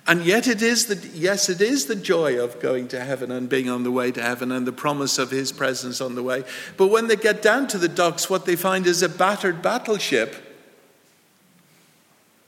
And 0.07 0.25
yet, 0.25 0.49
it 0.49 0.63
is 0.63 0.87
the, 0.87 1.09
yes, 1.17 1.49
it 1.49 1.61
is 1.61 1.87
the 1.87 1.95
joy 1.95 2.43
of 2.43 2.59
going 2.61 2.89
to 2.89 3.01
heaven 3.01 3.31
and 3.31 3.49
being 3.49 3.71
on 3.71 3.85
the 3.85 3.93
way 3.93 4.11
to 4.11 4.21
heaven 4.21 4.51
and 4.51 4.67
the 4.67 4.73
promise 4.73 5.19
of 5.19 5.31
his 5.31 5.53
presence 5.53 6.01
on 6.01 6.17
the 6.17 6.23
way. 6.23 6.43
But 6.77 6.89
when 6.89 7.07
they 7.07 7.17
get 7.17 7.41
down 7.41 7.69
to 7.69 7.79
the 7.79 7.89
docks, 7.89 8.29
what 8.29 8.45
they 8.45 8.57
find 8.57 8.87
is 8.87 9.03
a 9.03 9.09
battered 9.09 9.63
battleship, 9.63 10.35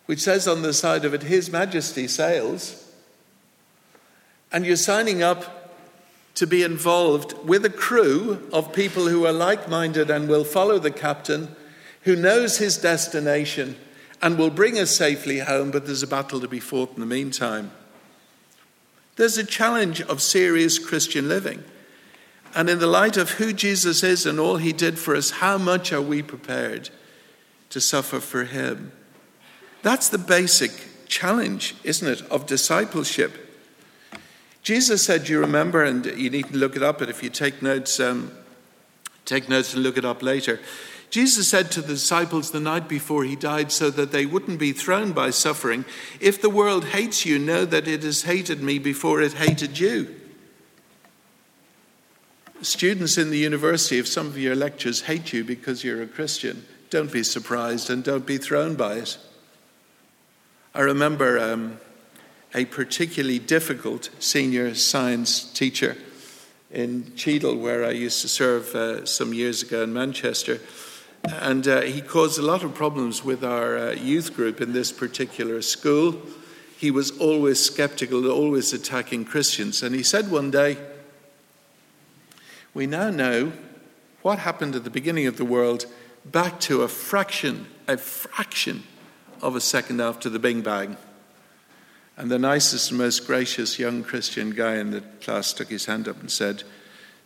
which 0.07 0.21
says 0.21 0.49
on 0.49 0.63
the 0.63 0.73
side 0.73 1.05
of 1.05 1.15
it, 1.15 1.23
His 1.23 1.51
Majesty 1.51 2.09
sails 2.09 2.84
and 4.55 4.65
you're 4.65 4.77
signing 4.77 5.21
up 5.21 5.73
to 6.37 6.47
be 6.47 6.63
involved 6.63 7.35
with 7.45 7.65
a 7.65 7.71
crew 7.71 8.49
of 8.53 8.73
people 8.73 9.09
who 9.09 9.27
are 9.27 9.33
like 9.33 9.69
minded 9.69 10.11
and 10.11 10.29
will 10.29 10.45
follow 10.45 10.79
the 10.79 10.93
captain, 10.93 11.55
who 12.03 12.15
knows 12.15 12.59
his 12.59 12.79
destination 12.79 13.77
and 14.23 14.39
will 14.39 14.51
bring 14.51 14.79
us 14.79 14.95
safely 14.95 15.41
home, 15.41 15.73
but 15.73 15.87
there's 15.87 16.05
a 16.05 16.07
battle 16.07 16.41
to 16.41 16.47
be 16.47 16.61
fought 16.61 16.95
in 16.95 17.01
the 17.01 17.07
meantime. 17.07 17.73
There's 19.17 19.39
a 19.39 19.45
challenge 19.45 20.01
of 20.03 20.23
serious 20.23 20.79
Christian 20.79 21.29
living. 21.29 21.65
And 22.55 22.71
in 22.71 22.79
the 22.79 22.87
light 22.87 23.17
of 23.17 23.31
who 23.31 23.53
Jesus 23.53 24.05
is 24.05 24.25
and 24.25 24.39
all 24.39 24.59
he 24.59 24.73
did 24.73 25.01
for 25.01 25.17
us, 25.17 25.33
how 25.33 25.59
much 25.59 25.93
are 25.93 26.01
we 26.01 26.23
prepared 26.23 26.91
to 27.71 27.81
suffer 27.81 28.21
for 28.21 28.45
him? 28.45 28.93
That's 29.83 30.09
the 30.09 30.19
basic 30.19 31.09
challenge, 31.09 31.75
isn't 31.83 32.07
it, 32.07 32.23
of 32.31 32.47
discipleship. 32.47 33.44
Jesus 34.65 35.05
said, 35.05 35.29
you 35.29 35.41
remember, 35.41 35.85
and 35.85 36.07
you 36.07 36.31
need 36.31 36.49
to 36.49 36.57
look 36.57 36.75
it 36.75 36.83
up, 36.83 36.99
but 36.99 37.11
if 37.11 37.23
you 37.23 37.29
take 37.29 37.61
notes, 37.61 38.01
um, 38.01 38.33
take 39.27 39.47
notes 39.47 39.75
and 39.75 39.83
look 39.83 39.99
it 39.99 40.07
up 40.07 40.23
later. 40.23 40.59
Jesus 41.11 41.47
said 41.47 41.71
to 41.73 41.83
the 41.83 41.89
disciples 41.89 42.51
the 42.51 42.61
night 42.61 42.89
before 42.89 43.25
he 43.25 43.37
died, 43.37 43.71
so 43.71 43.91
that 43.91 44.11
they 44.11 44.25
wouldn't 44.25 44.59
be 44.59 44.73
thrown 44.73 45.13
by 45.13 45.29
suffering, 45.29 45.85
If 46.19 46.41
the 46.41 46.49
world 46.49 46.87
hates 46.87 47.27
you, 47.27 47.39
know 47.39 47.67
that 47.67 47.87
it 47.87 48.03
has 48.05 48.23
hated 48.23 48.63
me 48.63 48.79
before 48.79 49.21
it 49.21 49.35
hated 49.35 49.79
you. 49.79 50.19
Students 52.63 53.19
in 53.19 53.29
the 53.29 53.39
university, 53.39 53.99
if 53.99 54.09
some 54.09 54.29
of 54.29 54.39
your 54.39 54.57
lectures 54.57 55.03
hate 55.03 55.35
you 55.35 55.45
because 55.45 55.85
you're 55.85 56.03
a 56.03 56.07
Christian, 56.07 56.65
don't 56.89 57.13
be 57.13 57.23
surprised 57.23 57.91
and 57.91 58.03
don't 58.03 58.25
be 58.25 58.39
thrown 58.39 58.77
by 58.77 58.95
it. 58.95 59.19
I 60.75 60.81
remember 60.81 61.39
um, 61.39 61.79
a 62.55 62.65
particularly 62.65 63.39
difficult 63.39 64.11
senior 64.21 64.75
science 64.75 65.51
teacher 65.53 65.97
in 66.71 67.15
Cheadle, 67.17 67.57
where 67.57 67.85
I 67.85 67.91
used 67.91 68.23
to 68.23 68.29
serve 68.29 68.75
uh, 68.75 69.05
some 69.05 69.35
years 69.35 69.63
ago 69.63 69.83
in 69.83 69.93
Manchester. 69.93 70.61
And 71.25 71.67
uh, 71.67 71.83
he 71.83 72.01
caused 72.01 72.39
a 72.39 72.43
lot 72.43 72.63
of 72.63 72.75
problems 72.75 73.25
with 73.25 73.45
our 73.45 73.79
uh, 73.79 73.93
youth 73.93 74.35
group 74.35 74.61
in 74.61 74.73
this 74.73 74.93
particular 74.93 75.63
school. 75.63 76.21
He 76.79 76.91
was 76.91 77.11
always 77.19 77.61
skeptical, 77.61 78.31
always 78.31 78.73
attacking 78.73 79.25
Christians. 79.25 79.83
And 79.83 79.95
he 79.95 80.03
said 80.03 80.31
one 80.31 80.51
day, 80.51 80.77
We 82.75 82.87
now 82.87 83.11
know 83.11 83.53
what 84.23 84.41
happened 84.41 84.75
at 84.75 84.85
the 84.85 84.91
beginning 84.91 85.27
of 85.27 85.39
the 85.39 85.45
world 85.45 85.87
back 86.25 86.61
to 86.61 86.83
a 86.83 86.89
fraction, 86.89 87.67
a 87.89 87.97
fraction 87.97 88.85
of 89.41 89.57
a 89.57 89.61
second 89.61 90.01
after 90.01 90.29
the 90.29 90.39
Big 90.39 90.63
Bang. 90.63 90.97
And 92.17 92.31
the 92.31 92.39
nicest 92.39 92.91
and 92.91 92.99
most 92.99 93.27
gracious 93.27 93.79
young 93.79 94.05
Christian 94.05 94.51
guy 94.51 94.77
in 94.77 94.93
the 94.93 95.01
class 95.21 95.53
took 95.53 95.69
his 95.69 95.87
hand 95.87 96.07
up 96.07 96.21
and 96.21 96.31
said, 96.31 96.63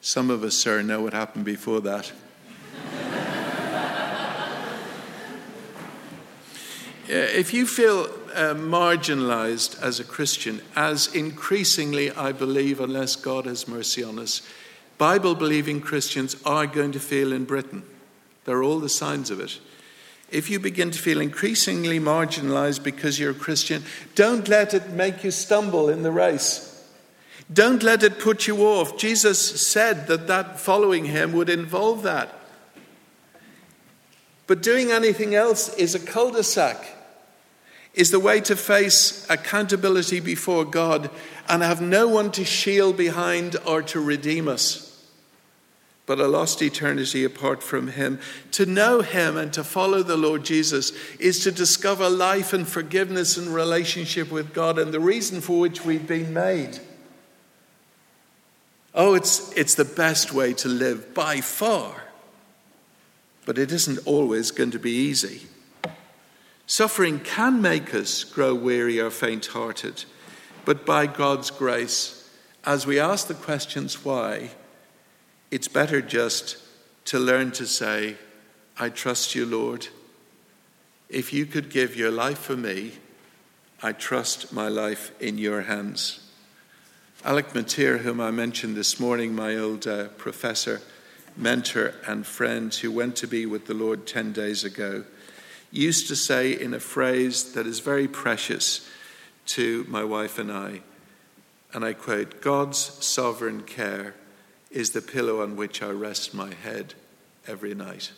Some 0.01 0.31
of 0.31 0.42
us, 0.42 0.55
sir, 0.55 0.81
know 0.81 1.03
what 1.03 1.12
happened 1.12 1.44
before 1.44 1.83
that. 1.83 2.11
if 7.09 7.53
you 7.53 7.66
feel 7.66 8.05
uh, 8.35 8.55
marginalized 8.55 9.81
as 9.83 10.01
a 10.01 10.05
Christian, 10.05 10.62
as 10.74 11.14
increasingly, 11.14 12.11
I 12.11 12.33
believe, 12.33 12.81
unless 12.81 13.14
God 13.14 13.44
has 13.44 13.68
mercy 13.68 14.03
on 14.03 14.18
us, 14.18 14.40
Bible 14.96 15.35
believing 15.35 15.83
Christians 15.83 16.35
are 16.46 16.66
going 16.66 16.92
to 16.92 17.01
feel 17.01 17.33
in 17.33 17.44
Britain. 17.44 17.83
There 18.46 18.57
are 18.57 18.62
all 18.62 18.81
the 18.81 18.88
signs 18.88 19.31
of 19.31 19.38
it. 19.38 19.59
If 20.31 20.51
you 20.51 20.61
begin 20.61 20.91
to 20.91 20.99
feel 20.99 21.21
increasingly 21.21 21.99
marginalized 21.99 22.83
because 22.83 23.19
you're 23.19 23.31
a 23.31 23.35
Christian, 23.35 23.83
don't 24.14 24.47
let 24.49 24.75
it 24.75 24.91
make 24.91 25.25
you 25.25 25.31
stumble 25.31 25.88
in 25.88 26.03
the 26.03 26.12
race. 26.12 26.64
Don't 27.51 27.83
let 27.83 28.03
it 28.03 28.19
put 28.19 28.47
you 28.47 28.59
off. 28.59 28.99
Jesus 28.99 29.38
said 29.38 30.07
that 30.09 30.27
that 30.27 30.61
following 30.61 31.07
him 31.07 31.33
would 31.33 31.49
involve 31.49 32.03
that. 32.03 32.35
But 34.47 34.62
doing 34.62 34.91
anything 34.91 35.35
else 35.35 35.75
is 35.77 35.95
a 35.95 36.01
cul 36.01 36.31
de 36.31 36.43
sac, 36.43 36.77
is 37.95 38.11
the 38.11 38.21
way 38.21 38.41
to 38.41 38.55
face 38.55 39.27
accountability 39.29 40.21
before 40.21 40.64
God 40.64 41.11
and 41.49 41.62
have 41.62 41.81
no 41.81 42.07
one 42.07 42.31
to 42.33 42.45
shield 42.45 42.97
behind 42.97 43.57
or 43.67 43.83
to 43.83 44.01
redeem 44.01 44.47
us, 44.47 44.88
but 46.09 46.18
a 46.18 46.27
lost 46.27 46.61
eternity 46.61 47.23
apart 47.23 47.62
from 47.62 47.87
Him. 47.87 48.18
To 48.53 48.66
know 48.66 49.03
Him 49.03 49.37
and 49.37 49.53
to 49.53 49.62
follow 49.62 50.03
the 50.03 50.16
Lord 50.16 50.44
Jesus 50.44 50.90
is 51.21 51.38
to 51.44 51.53
discover 51.53 52.11
life 52.11 52.53
and 52.53 52.66
forgiveness 52.66 53.37
and 53.37 53.55
relationship 53.55 54.33
with 54.33 54.53
God 54.53 54.77
and 54.77 54.92
the 54.92 54.99
reason 54.99 55.40
for 55.40 55.61
which 55.61 55.85
we've 55.85 56.09
been 56.09 56.35
made. 56.35 56.81
Oh, 58.92 59.14
it's, 59.14 59.53
it's 59.53 59.77
the 59.77 59.85
best 59.85 60.33
way 60.33 60.53
to 60.55 60.68
live 60.68 61.14
by 61.14 61.40
far 61.40 62.03
but 63.49 63.57
it 63.57 63.73
isn't 63.73 64.07
always 64.07 64.51
going 64.51 64.71
to 64.73 64.79
be 64.79 64.90
easy. 64.90 65.47
Suffering 66.66 67.18
can 67.18 67.62
make 67.62 67.94
us 67.94 68.23
grow 68.23 68.55
weary 68.55 69.01
or 69.01 69.09
faint 69.09 69.47
hearted, 69.47 70.05
but 70.66 70.85
by 70.85 71.07
God's 71.07 71.51
grace, 71.51 72.29
as 72.66 72.87
we 72.87 73.01
ask 73.01 73.27
the 73.27 73.33
questions 73.33 74.05
why, 74.05 74.51
it's 75.51 75.69
better 75.69 76.03
just 76.03 76.59
to 77.07 77.19
learn 77.19 77.53
to 77.53 77.67
say, 77.67 78.17
I 78.79 78.91
trust 78.91 79.35
you, 79.35 79.47
Lord. 79.47 79.89
If 81.09 81.33
you 81.33 81.47
could 81.47 81.71
give 81.71 81.97
your 81.97 82.11
life 82.11 82.39
for 82.39 82.57
me, 82.57 82.93
I 83.83 83.93
trust 83.93 84.53
my 84.53 84.69
life 84.69 85.11
in 85.21 85.39
your 85.39 85.63
hands. 85.63 86.31
Alec 87.25 87.55
Motyer, 87.55 87.99
whom 87.99 88.21
I 88.21 88.31
mentioned 88.31 88.77
this 88.77 89.01
morning, 89.01 89.35
my 89.35 89.57
old 89.57 89.87
uh, 89.87 90.09
professor, 90.19 90.83
mentor 91.37 91.95
and 92.07 92.27
friend 92.27 92.75
who 92.75 92.93
went 92.93 93.17
to 93.17 93.27
be 93.27 93.47
with 93.47 93.67
the 93.67 93.75
Lord 93.75 94.07
10 94.07 94.33
days 94.33 94.65
ago, 94.65 95.05
used 95.71 96.09
to 96.09 96.17
say 96.17 96.53
in 96.53 96.75
a 96.75 96.81
phrase 96.81 97.53
that 97.53 97.67
is 97.67 97.81
very 97.81 98.07
precious 98.07 98.89
to 99.47 99.87
my 99.89 100.05
wife 100.05 100.39
and 100.39 100.53
I, 100.53 100.83
and 101.73 101.85
I 101.85 101.95
quote 101.95 102.41
God's 102.41 102.79
sovereign 102.79 103.63
care 103.63 104.15
is 104.71 104.91
the 104.91 105.03
pillow 105.03 105.43
on 105.43 105.57
which 105.57 105.83
I 105.83 105.91
rest 105.91 106.35
my 106.35 106.53
head 106.53 106.95
every 107.47 107.75
night. 107.75 108.13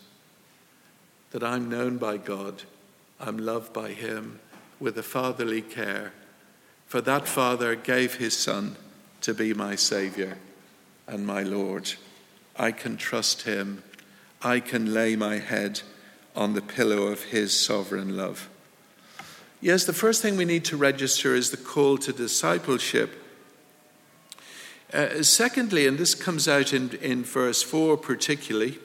That 1.31 1.45
I'm 1.45 1.69
known 1.69 1.99
by 1.99 2.17
God, 2.17 2.63
I'm 3.21 3.39
loved 3.39 3.73
by 3.73 3.91
Him 3.91 4.41
with 4.79 4.99
a 4.99 5.03
fatherly 5.03 5.63
care. 5.63 6.13
For 6.87 7.01
that 7.03 7.29
Father 7.29 7.75
gave 7.77 8.15
His 8.15 8.37
Son 8.37 8.77
to 9.21 9.35
be 9.35 9.55
my 9.55 9.77
Saviour 9.77 10.39
and 11.07 11.27
my 11.27 11.43
Lord. 11.43 11.93
I 12.57 12.73
can 12.73 12.97
trust 12.97 13.43
him. 13.43 13.83
I 14.43 14.61
can 14.61 14.95
lay 14.95 15.17
my 15.17 15.39
head 15.39 15.83
on 16.37 16.55
the 16.55 16.63
pillow 16.63 17.05
of 17.05 17.25
his 17.25 17.59
sovereign 17.59 18.17
love. 18.17 18.49
Yes, 19.61 19.85
the 19.85 19.93
first 19.93 20.23
thing 20.23 20.37
we 20.37 20.45
need 20.45 20.65
to 20.67 20.77
register 20.77 21.35
is 21.35 21.51
the 21.51 21.57
call 21.57 21.99
to 21.99 22.13
discipleship. 22.13 23.19
Uh, 24.92 25.22
secondly, 25.22 25.87
and 25.87 25.98
this 25.98 26.14
comes 26.14 26.48
out 26.48 26.72
in, 26.72 26.90
in 27.00 27.22
verse 27.22 27.62
4 27.62 27.96
particularly, 27.96 28.79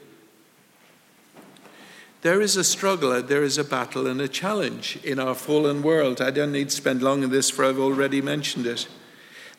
there 2.21 2.41
is 2.41 2.57
a 2.57 2.63
struggle, 2.63 3.21
there 3.21 3.43
is 3.43 3.57
a 3.57 3.63
battle 3.63 4.07
and 4.07 4.19
a 4.19 4.27
challenge 4.27 4.97
in 5.03 5.19
our 5.19 5.35
fallen 5.35 5.83
world. 5.83 6.21
I 6.21 6.31
don't 6.31 6.51
need 6.51 6.69
to 6.69 6.75
spend 6.75 7.03
long 7.03 7.23
on 7.23 7.29
this, 7.29 7.49
for 7.49 7.65
I've 7.65 7.79
already 7.79 8.21
mentioned 8.21 8.65
it. 8.65 8.87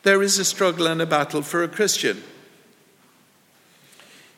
There 0.03 0.21
is 0.21 0.37
a 0.37 0.45
struggle 0.45 0.87
and 0.87 1.01
a 1.01 1.05
battle 1.05 1.41
for 1.41 1.63
a 1.63 1.67
Christian. 1.67 2.23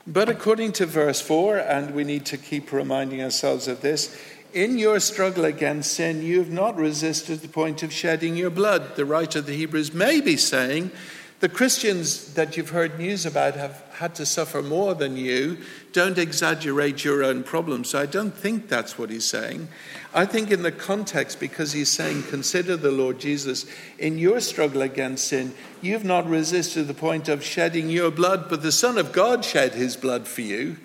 But 0.05 0.29
according 0.29 0.73
to 0.73 0.85
verse 0.85 1.21
4, 1.21 1.57
and 1.57 1.93
we 1.93 2.03
need 2.03 2.25
to 2.27 2.37
keep 2.37 2.71
reminding 2.71 3.21
ourselves 3.21 3.67
of 3.67 3.81
this, 3.81 4.19
in 4.53 4.79
your 4.79 4.99
struggle 4.99 5.45
against 5.45 5.93
sin, 5.93 6.23
you 6.23 6.39
have 6.39 6.51
not 6.51 6.75
resisted 6.75 7.39
the 7.41 7.47
point 7.47 7.83
of 7.83 7.93
shedding 7.93 8.35
your 8.35 8.49
blood. 8.49 8.95
The 8.95 9.05
writer 9.05 9.39
of 9.39 9.45
the 9.45 9.55
Hebrews 9.55 9.93
may 9.93 10.21
be 10.21 10.37
saying 10.37 10.91
the 11.39 11.49
Christians 11.49 12.33
that 12.33 12.57
you've 12.57 12.71
heard 12.71 12.99
news 12.99 13.25
about 13.25 13.55
have 13.55 13.81
had 13.93 14.13
to 14.15 14.25
suffer 14.25 14.61
more 14.61 14.93
than 14.93 15.15
you. 15.15 15.57
Don't 15.93 16.17
exaggerate 16.17 17.05
your 17.05 17.23
own 17.23 17.43
problems. 17.43 17.89
So 17.89 17.99
I 17.99 18.07
don't 18.07 18.35
think 18.35 18.67
that's 18.67 18.97
what 18.97 19.09
he's 19.09 19.23
saying. 19.23 19.69
I 20.13 20.25
think, 20.25 20.51
in 20.51 20.63
the 20.63 20.71
context, 20.71 21.39
because 21.39 21.71
he's 21.71 21.89
saying, 21.89 22.23
consider 22.23 22.75
the 22.75 22.91
Lord 22.91 23.19
Jesus 23.19 23.65
in 23.97 24.17
your 24.17 24.41
struggle 24.41 24.81
against 24.81 25.29
sin, 25.29 25.53
you've 25.81 26.03
not 26.03 26.27
resisted 26.27 26.87
the 26.87 26.93
point 26.93 27.29
of 27.29 27.43
shedding 27.43 27.89
your 27.89 28.11
blood, 28.11 28.49
but 28.49 28.61
the 28.61 28.71
Son 28.71 28.97
of 28.97 29.13
God 29.13 29.45
shed 29.45 29.75
his 29.75 29.95
blood 29.95 30.27
for 30.27 30.41
you. 30.41 30.75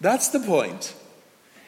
That's 0.00 0.30
the 0.30 0.40
point. 0.40 0.94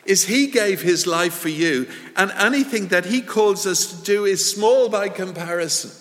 Is 0.05 0.25
he 0.25 0.49
gave 0.49 0.83
his 0.83 1.07
life 1.07 1.35
for 1.35 1.51
you, 1.51 1.87
and 2.17 2.33
anything 2.33 2.89
that 2.89 3.05
he 3.05 3.21
calls 3.21 3.67
us 3.69 3.87
to 3.93 4.05
do 4.05 4.25
is 4.25 4.51
small 4.51 4.89
by 4.89 5.09
comparison 5.09 5.93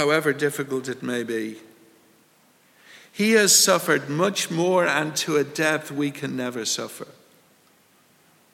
however 0.00 0.32
difficult 0.32 0.88
it 0.88 1.02
may 1.02 1.22
be. 1.22 1.58
He 3.12 3.32
has 3.32 3.52
suffered 3.52 4.08
much 4.08 4.50
more 4.50 4.86
and 4.86 5.14
to 5.16 5.36
a 5.36 5.44
depth 5.44 5.92
we 5.92 6.10
can 6.10 6.34
never 6.34 6.64
suffer. 6.64 7.06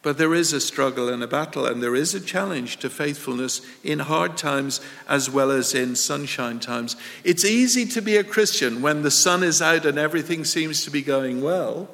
But 0.03 0.19
there 0.19 0.35
is 0.35 0.53
a 0.53 0.61
struggle 0.61 1.09
and 1.09 1.23
a 1.23 1.29
battle, 1.29 1.65
and 1.65 1.81
there 1.81 1.95
is 1.95 2.17
a 2.17 2.21
challenge 2.21 2.79
to 2.79 2.91
faithfulness 2.91 3.61
in 3.85 4.01
hard 4.01 4.37
times 4.37 4.81
as 5.09 5.31
well 5.31 5.53
as 5.53 5.73
in 5.73 5.95
sunshine 5.95 6.59
times. 6.59 6.97
It's 7.23 7.45
easy 7.45 7.87
to 7.87 8.03
be 8.03 8.17
a 8.17 8.25
Christian 8.25 8.83
when 8.83 9.03
the 9.03 9.11
sun 9.13 9.45
is 9.45 9.63
out 9.63 9.87
and 9.87 9.99
everything 9.99 10.45
seems 10.45 10.83
to 10.85 10.91
be 10.91 11.03
going 11.03 11.43
well. 11.43 11.89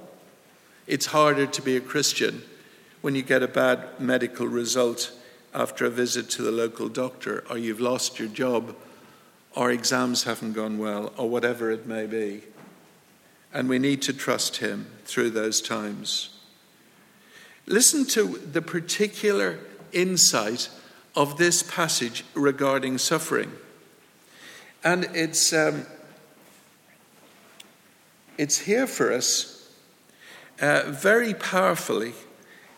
It's 0.87 1.07
harder 1.07 1.47
to 1.47 1.61
be 1.61 1.77
a 1.77 1.81
Christian 1.93 2.43
when 3.03 3.15
you 3.15 3.23
get 3.23 3.43
a 3.43 3.49
bad 3.49 4.01
medical 4.01 4.47
result 4.47 5.13
after 5.53 5.85
a 5.85 5.91
visit 5.91 6.31
to 6.31 6.43
the 6.43 6.53
local 6.53 6.89
doctor, 6.89 7.45
or 7.51 7.59
you've 7.59 7.81
lost 7.81 8.19
your 8.19 8.29
job, 8.29 8.75
our 9.57 9.71
exams 9.71 10.25
haven't 10.25 10.55
gone 10.55 10.79
well, 10.79 11.13
or 11.17 11.29
whatever 11.29 11.71
it 11.71 11.87
may 11.87 12.07
be. 12.07 12.43
And 13.53 13.69
we 13.69 13.79
need 13.79 14.01
to 14.03 14.13
trust 14.13 14.59
Him 14.59 14.87
through 15.05 15.31
those 15.31 15.61
times. 15.61 16.31
Listen 17.67 18.05
to 18.07 18.39
the 18.39 18.63
particular 18.63 19.59
insight 19.93 20.71
of 21.15 21.37
this 21.37 21.63
passage 21.63 22.25
regarding 22.35 22.99
suffering. 22.99 23.53
And 24.83 25.05
it's, 25.15 25.53
um, 25.53 25.87
it's 28.39 28.59
here 28.59 28.87
for 28.87 29.13
us 29.13 29.71
uh, 30.61 30.85
very 30.87 31.35
powerfully 31.35 32.15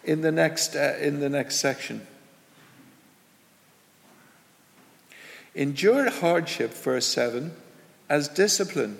in 0.02 0.20
the 0.20 0.32
next, 0.32 0.74
uh, 0.74 0.96
in 1.00 1.20
the 1.20 1.28
next 1.28 1.60
section. 1.60 2.06
Endure 5.54 6.10
hardship, 6.10 6.72
verse 6.72 7.06
7, 7.06 7.52
as 8.08 8.28
discipline. 8.28 8.98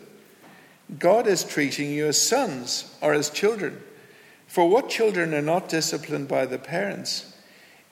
God 0.99 1.27
is 1.27 1.45
treating 1.45 1.90
you 1.90 2.07
as 2.07 2.21
sons 2.21 2.95
or 3.01 3.14
as 3.14 3.31
children. 3.31 3.81
For 4.47 4.69
what 4.69 4.88
children 4.88 5.35
are 5.35 5.43
not 5.43 5.69
disciplined 5.69 6.29
by 6.29 6.47
the 6.47 6.59
parents? 6.59 7.35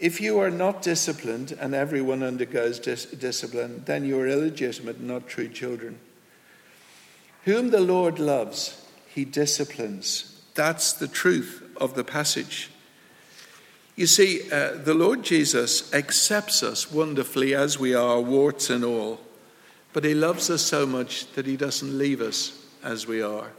If 0.02 0.20
you 0.20 0.40
are 0.40 0.50
not 0.50 0.82
disciplined, 0.82 1.56
and 1.60 1.74
everyone 1.74 2.24
undergoes 2.24 2.80
dis- 2.80 3.06
discipline, 3.06 3.82
then 3.86 4.04
you 4.04 4.18
are 4.18 4.26
illegitimate, 4.26 5.00
not 5.00 5.28
true 5.28 5.48
children. 5.48 6.00
Whom 7.44 7.70
the 7.70 7.80
Lord 7.80 8.18
loves, 8.18 8.84
he 9.06 9.24
disciplines. 9.24 10.42
That's 10.54 10.92
the 10.92 11.06
truth 11.06 11.62
of 11.76 11.94
the 11.94 12.02
passage. 12.02 12.71
You 13.94 14.06
see, 14.06 14.50
uh, 14.50 14.76
the 14.76 14.94
Lord 14.94 15.22
Jesus 15.22 15.92
accepts 15.92 16.62
us 16.62 16.90
wonderfully 16.90 17.54
as 17.54 17.78
we 17.78 17.94
are, 17.94 18.20
warts 18.20 18.70
and 18.70 18.84
all, 18.84 19.20
but 19.92 20.04
He 20.04 20.14
loves 20.14 20.48
us 20.48 20.62
so 20.62 20.86
much 20.86 21.30
that 21.32 21.46
He 21.46 21.56
doesn't 21.56 21.98
leave 21.98 22.20
us 22.20 22.64
as 22.82 23.06
we 23.06 23.20
are. 23.20 23.52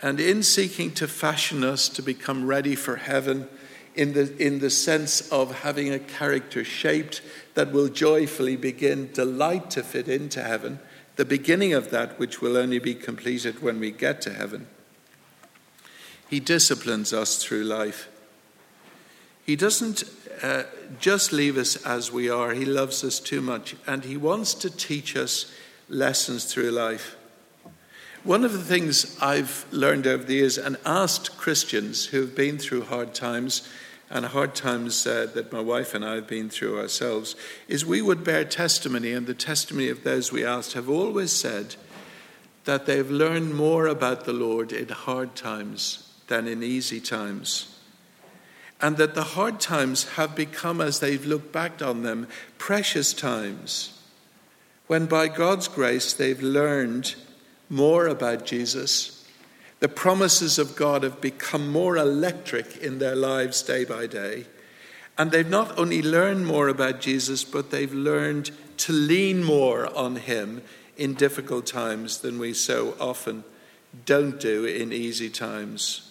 And 0.00 0.20
in 0.20 0.42
seeking 0.42 0.92
to 0.92 1.08
fashion 1.08 1.64
us 1.64 1.88
to 1.88 2.02
become 2.02 2.46
ready 2.46 2.76
for 2.76 2.96
heaven, 2.96 3.48
in 3.96 4.12
the, 4.12 4.36
in 4.36 4.60
the 4.60 4.70
sense 4.70 5.28
of 5.32 5.62
having 5.62 5.92
a 5.92 5.98
character 5.98 6.62
shaped 6.62 7.22
that 7.54 7.72
will 7.72 7.88
joyfully 7.88 8.54
begin, 8.54 9.10
delight 9.12 9.70
to 9.70 9.82
fit 9.82 10.06
into 10.06 10.42
heaven, 10.42 10.78
the 11.16 11.24
beginning 11.24 11.72
of 11.72 11.90
that 11.90 12.18
which 12.18 12.42
will 12.42 12.56
only 12.56 12.78
be 12.78 12.94
completed 12.94 13.62
when 13.62 13.80
we 13.80 13.90
get 13.90 14.20
to 14.22 14.34
heaven. 14.34 14.66
He 16.28 16.40
disciplines 16.40 17.12
us 17.12 17.42
through 17.42 17.64
life. 17.64 18.08
He 19.46 19.54
doesn't 19.54 20.02
uh, 20.42 20.64
just 20.98 21.32
leave 21.32 21.56
us 21.56 21.76
as 21.86 22.10
we 22.10 22.28
are, 22.28 22.52
He 22.52 22.64
loves 22.64 23.04
us 23.04 23.20
too 23.20 23.40
much, 23.40 23.76
and 23.86 24.04
He 24.04 24.16
wants 24.16 24.54
to 24.54 24.68
teach 24.68 25.16
us 25.16 25.52
lessons 25.88 26.52
through 26.52 26.72
life. 26.72 27.16
One 28.24 28.44
of 28.44 28.52
the 28.52 28.58
things 28.58 29.16
I've 29.22 29.64
learned 29.70 30.08
over 30.08 30.24
the 30.24 30.34
years 30.34 30.58
and 30.58 30.76
asked 30.84 31.38
Christians 31.38 32.06
who 32.06 32.22
have 32.22 32.34
been 32.34 32.58
through 32.58 32.86
hard 32.86 33.14
times 33.14 33.68
and 34.10 34.26
hard 34.26 34.56
times 34.56 35.06
uh, 35.06 35.28
that 35.34 35.52
my 35.52 35.60
wife 35.60 35.94
and 35.94 36.04
I 36.04 36.16
have 36.16 36.26
been 36.26 36.50
through 36.50 36.80
ourselves 36.80 37.36
is 37.68 37.86
we 37.86 38.02
would 38.02 38.24
bear 38.24 38.44
testimony, 38.44 39.12
and 39.12 39.28
the 39.28 39.34
testimony 39.34 39.88
of 39.90 40.02
those 40.02 40.32
we 40.32 40.44
asked 40.44 40.72
have 40.72 40.90
always 40.90 41.30
said 41.30 41.76
that 42.64 42.86
they've 42.86 43.08
learned 43.08 43.54
more 43.54 43.86
about 43.86 44.24
the 44.24 44.32
Lord 44.32 44.72
in 44.72 44.88
hard 44.88 45.36
times 45.36 46.12
than 46.26 46.48
in 46.48 46.64
easy 46.64 47.00
times. 47.00 47.75
And 48.80 48.96
that 48.98 49.14
the 49.14 49.24
hard 49.24 49.58
times 49.58 50.04
have 50.16 50.36
become, 50.36 50.80
as 50.80 51.00
they've 51.00 51.24
looked 51.24 51.52
back 51.52 51.80
on 51.82 52.02
them, 52.02 52.28
precious 52.58 53.12
times 53.14 53.92
when 54.86 55.06
by 55.06 55.26
God's 55.26 55.66
grace 55.66 56.12
they've 56.12 56.42
learned 56.42 57.16
more 57.68 58.06
about 58.06 58.46
Jesus 58.46 59.16
the 59.80 59.88
promises 59.88 60.58
of 60.58 60.74
God 60.74 61.02
have 61.02 61.20
become 61.20 61.70
more 61.70 61.96
electric 61.96 62.78
in 62.78 62.98
their 62.98 63.14
lives 63.14 63.62
day 63.62 63.84
by 63.84 64.06
day. 64.06 64.46
And 65.18 65.30
they've 65.30 65.48
not 65.48 65.78
only 65.78 66.02
learned 66.02 66.46
more 66.46 66.68
about 66.68 67.00
Jesus, 67.00 67.44
but 67.44 67.70
they've 67.70 67.92
learned 67.92 68.50
to 68.78 68.92
lean 68.92 69.44
more 69.44 69.94
on 69.96 70.16
Him 70.16 70.62
in 70.96 71.14
difficult 71.14 71.66
times 71.66 72.18
than 72.18 72.38
we 72.38 72.54
so 72.54 72.94
often 72.98 73.44
don't 74.06 74.40
do 74.40 74.64
in 74.64 74.92
easy 74.92 75.28
times. 75.28 76.10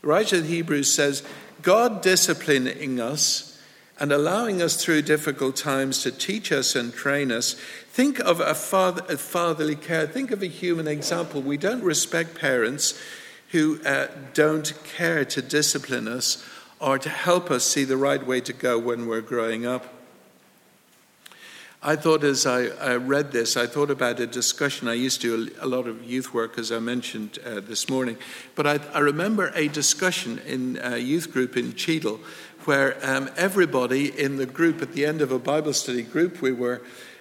The 0.00 0.08
writer 0.08 0.36
of 0.36 0.46
Hebrews 0.46 0.92
says, 0.92 1.22
God 1.64 2.02
disciplining 2.02 3.00
us 3.00 3.58
and 3.98 4.12
allowing 4.12 4.60
us 4.60 4.76
through 4.76 5.02
difficult 5.02 5.56
times 5.56 6.02
to 6.02 6.12
teach 6.12 6.52
us 6.52 6.76
and 6.76 6.92
train 6.92 7.32
us. 7.32 7.54
Think 7.88 8.18
of 8.20 8.40
a, 8.40 8.54
father, 8.54 9.02
a 9.08 9.16
fatherly 9.16 9.74
care. 9.74 10.06
Think 10.06 10.30
of 10.30 10.42
a 10.42 10.46
human 10.46 10.86
example. 10.86 11.40
We 11.40 11.56
don't 11.56 11.82
respect 11.82 12.38
parents 12.38 13.00
who 13.52 13.80
uh, 13.84 14.08
don't 14.34 14.74
care 14.84 15.24
to 15.24 15.40
discipline 15.40 16.06
us 16.06 16.44
or 16.80 16.98
to 16.98 17.08
help 17.08 17.50
us 17.50 17.64
see 17.64 17.84
the 17.84 17.96
right 17.96 18.24
way 18.24 18.42
to 18.42 18.52
go 18.52 18.78
when 18.78 19.06
we're 19.06 19.22
growing 19.22 19.64
up. 19.64 19.86
I 21.86 21.96
thought 21.96 22.24
as 22.24 22.46
I, 22.46 22.68
I, 22.80 22.96
read 22.96 23.30
this, 23.30 23.58
I 23.58 23.66
thought 23.66 23.90
about 23.90 24.18
a 24.18 24.26
discussion. 24.26 24.88
I 24.88 24.94
used 24.94 25.20
to 25.20 25.48
do 25.48 25.54
a, 25.60 25.66
lot 25.66 25.86
of 25.86 26.02
youth 26.02 26.32
work, 26.32 26.56
as 26.56 26.72
I 26.72 26.78
mentioned 26.78 27.38
uh, 27.44 27.60
this 27.60 27.90
morning. 27.90 28.16
But 28.54 28.66
I, 28.66 28.80
I, 28.94 29.00
remember 29.00 29.52
a 29.54 29.68
discussion 29.68 30.38
in 30.46 30.78
a 30.82 30.96
youth 30.96 31.30
group 31.30 31.58
in 31.58 31.74
Cheadle 31.74 32.20
where 32.64 32.96
um, 33.02 33.28
everybody 33.36 34.18
in 34.18 34.38
the 34.38 34.46
group, 34.46 34.80
at 34.80 34.94
the 34.94 35.04
end 35.04 35.20
of 35.20 35.30
a 35.30 35.38
Bible 35.38 35.74
study 35.74 36.00
group, 36.00 36.40
we 36.40 36.52
were, 36.52 36.80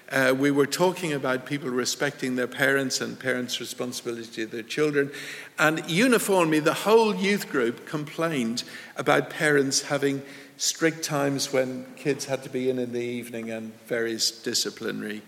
uh, 0.10 0.34
we 0.38 0.50
were 0.50 0.66
talking 0.66 1.12
about 1.12 1.46
people 1.46 1.70
respecting 1.70 2.38
their 2.38 2.48
parents 2.48 3.02
and 3.02 3.20
parents' 3.20 3.60
responsibility 3.60 4.32
to 4.32 4.46
their 4.46 4.64
children. 4.64 5.12
And 5.60 5.84
uniformly, 5.92 6.62
the 6.62 6.74
whole 6.74 7.14
youth 7.14 7.50
group 7.50 7.86
complained 7.86 8.64
about 8.96 9.30
parents 9.30 9.82
having 9.82 10.22
strict 10.58 11.04
times 11.04 11.52
when 11.52 11.86
kids 11.96 12.26
had 12.26 12.44
to 12.44 12.50
be 12.50 12.70
in 12.70 12.80
in 12.80 12.92
the 12.94 13.02
evening 13.02 13.52
and 13.52 13.74
various 13.88 14.32
disciplinary 14.32 15.22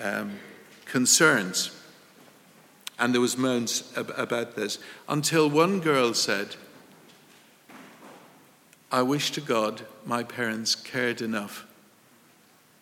um, 0.00 0.38
concerns. 0.84 1.70
And 2.98 3.12
there 3.12 3.20
was 3.20 3.36
moans 3.36 3.92
about 3.96 4.54
this 4.54 4.78
until 5.08 5.50
one 5.50 5.80
girl 5.80 6.14
said, 6.14 6.56
I 8.92 9.02
wish 9.02 9.32
to 9.32 9.40
God 9.40 9.84
my 10.06 10.22
parents 10.22 10.76
cared 10.76 11.20
enough 11.20 11.66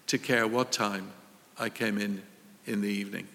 to 0.08 0.18
care 0.18 0.46
what 0.46 0.70
time 0.70 1.12
I 1.58 1.70
came 1.70 1.96
in 1.96 2.22
in 2.66 2.82
the 2.82 2.88
evening. 2.88 3.28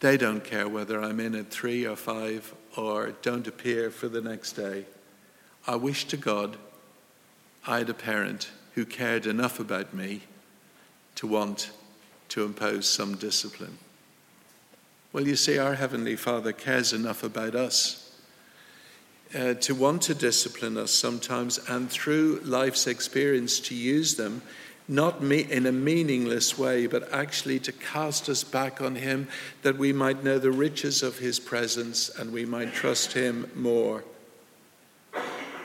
They 0.00 0.16
don't 0.16 0.42
care 0.42 0.68
whether 0.68 1.02
I'm 1.02 1.20
in 1.20 1.34
at 1.34 1.50
three 1.50 1.86
or 1.86 1.96
five 1.96 2.54
or 2.76 3.12
don't 3.20 3.46
appear 3.46 3.90
for 3.90 4.08
the 4.08 4.22
next 4.22 4.52
day. 4.52 4.86
I 5.66 5.76
wish 5.76 6.06
to 6.06 6.16
God 6.16 6.56
I 7.66 7.78
had 7.78 7.90
a 7.90 7.94
parent 7.94 8.50
who 8.74 8.84
cared 8.84 9.26
enough 9.26 9.60
about 9.60 9.94
me 9.94 10.22
to 11.16 11.26
want 11.26 11.70
to 12.30 12.44
impose 12.44 12.88
some 12.88 13.14
discipline. 13.16 13.78
Well, 15.12 15.26
you 15.26 15.36
see, 15.36 15.58
our 15.58 15.74
Heavenly 15.74 16.16
Father 16.16 16.52
cares 16.52 16.92
enough 16.92 17.22
about 17.22 17.54
us 17.54 18.18
uh, 19.34 19.54
to 19.54 19.74
want 19.74 20.02
to 20.02 20.14
discipline 20.14 20.76
us 20.76 20.90
sometimes, 20.90 21.58
and 21.68 21.90
through 21.90 22.40
life's 22.44 22.86
experience 22.86 23.60
to 23.60 23.74
use 23.74 24.16
them, 24.16 24.42
not 24.88 25.22
me- 25.22 25.46
in 25.50 25.66
a 25.66 25.72
meaningless 25.72 26.58
way, 26.58 26.86
but 26.86 27.12
actually 27.12 27.58
to 27.60 27.72
cast 27.72 28.28
us 28.28 28.42
back 28.42 28.80
on 28.80 28.96
Him 28.96 29.28
that 29.62 29.78
we 29.78 29.92
might 29.92 30.24
know 30.24 30.38
the 30.38 30.50
riches 30.50 31.02
of 31.02 31.18
His 31.18 31.38
presence 31.38 32.08
and 32.08 32.32
we 32.32 32.44
might 32.44 32.74
trust 32.74 33.12
Him 33.12 33.50
more. 33.54 34.02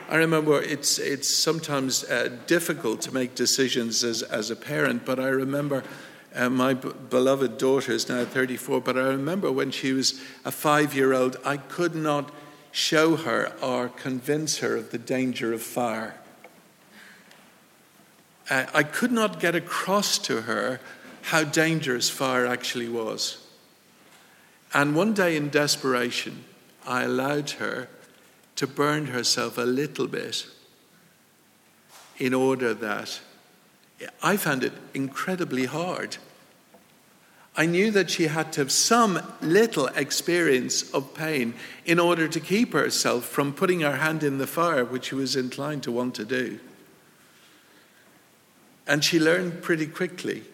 I 0.08 0.16
remember 0.16 0.62
it's, 0.62 0.98
it's 0.98 1.28
sometimes 1.28 2.02
uh, 2.04 2.34
difficult 2.46 3.02
to 3.02 3.12
make 3.12 3.34
decisions 3.34 4.02
as, 4.02 4.22
as 4.22 4.50
a 4.50 4.56
parent, 4.56 5.04
but 5.04 5.20
I 5.20 5.28
remember 5.28 5.84
uh, 6.34 6.48
my 6.48 6.72
b- 6.72 6.92
beloved 7.10 7.58
daughter 7.58 7.92
is 7.92 8.08
now 8.08 8.24
34, 8.24 8.80
but 8.80 8.96
I 8.96 9.08
remember 9.08 9.52
when 9.52 9.70
she 9.70 9.92
was 9.92 10.18
a 10.46 10.50
five 10.50 10.94
year 10.94 11.12
old, 11.12 11.36
I 11.44 11.58
could 11.58 11.94
not 11.94 12.32
show 12.72 13.16
her 13.16 13.52
or 13.60 13.88
convince 13.90 14.58
her 14.58 14.76
of 14.76 14.92
the 14.92 14.98
danger 14.98 15.52
of 15.52 15.60
fire. 15.60 16.14
Uh, 18.48 18.64
I 18.72 18.84
could 18.84 19.12
not 19.12 19.40
get 19.40 19.54
across 19.54 20.16
to 20.20 20.42
her 20.42 20.80
how 21.22 21.44
dangerous 21.44 22.08
fire 22.08 22.46
actually 22.46 22.88
was. 22.88 23.46
And 24.72 24.96
one 24.96 25.12
day, 25.12 25.36
in 25.36 25.50
desperation, 25.50 26.44
I 26.86 27.02
allowed 27.02 27.50
her 27.52 27.88
to 28.58 28.66
burn 28.66 29.06
herself 29.06 29.58
a 29.58 29.62
little 29.62 30.06
bit 30.06 30.46
in 32.18 32.34
order 32.34 32.74
that 32.74 33.20
I 34.22 34.36
found 34.36 34.62
it 34.62 34.72
incredibly 34.94 35.64
hard 35.64 36.18
I 37.58 37.66
knew 37.66 37.90
that 37.90 38.08
she 38.08 38.28
had 38.28 38.52
to 38.52 38.60
have 38.60 38.70
some 38.70 39.20
little 39.42 39.88
experience 39.88 40.88
of 40.94 41.12
pain 41.12 41.54
in 41.84 41.98
order 41.98 42.28
to 42.28 42.38
keep 42.38 42.72
herself 42.72 43.24
from 43.24 43.52
putting 43.52 43.80
her 43.80 43.96
hand 43.96 44.22
in 44.22 44.38
the 44.38 44.46
fire, 44.46 44.84
which 44.84 45.06
she 45.06 45.16
was 45.16 45.34
inclined 45.34 45.82
to 45.82 45.90
want 45.90 46.14
to 46.14 46.24
do. 46.24 46.60
And 48.86 49.02
she 49.02 49.18
learned 49.18 49.60
pretty 49.60 49.88
quickly 49.88 50.44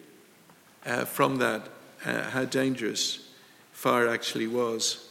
uh, 0.83 1.05
from 1.05 1.37
that 1.37 1.69
uh, 2.03 2.23
how 2.31 2.45
dangerous 2.45 3.29
fire 3.71 4.07
actually 4.07 4.47
was. 4.47 5.07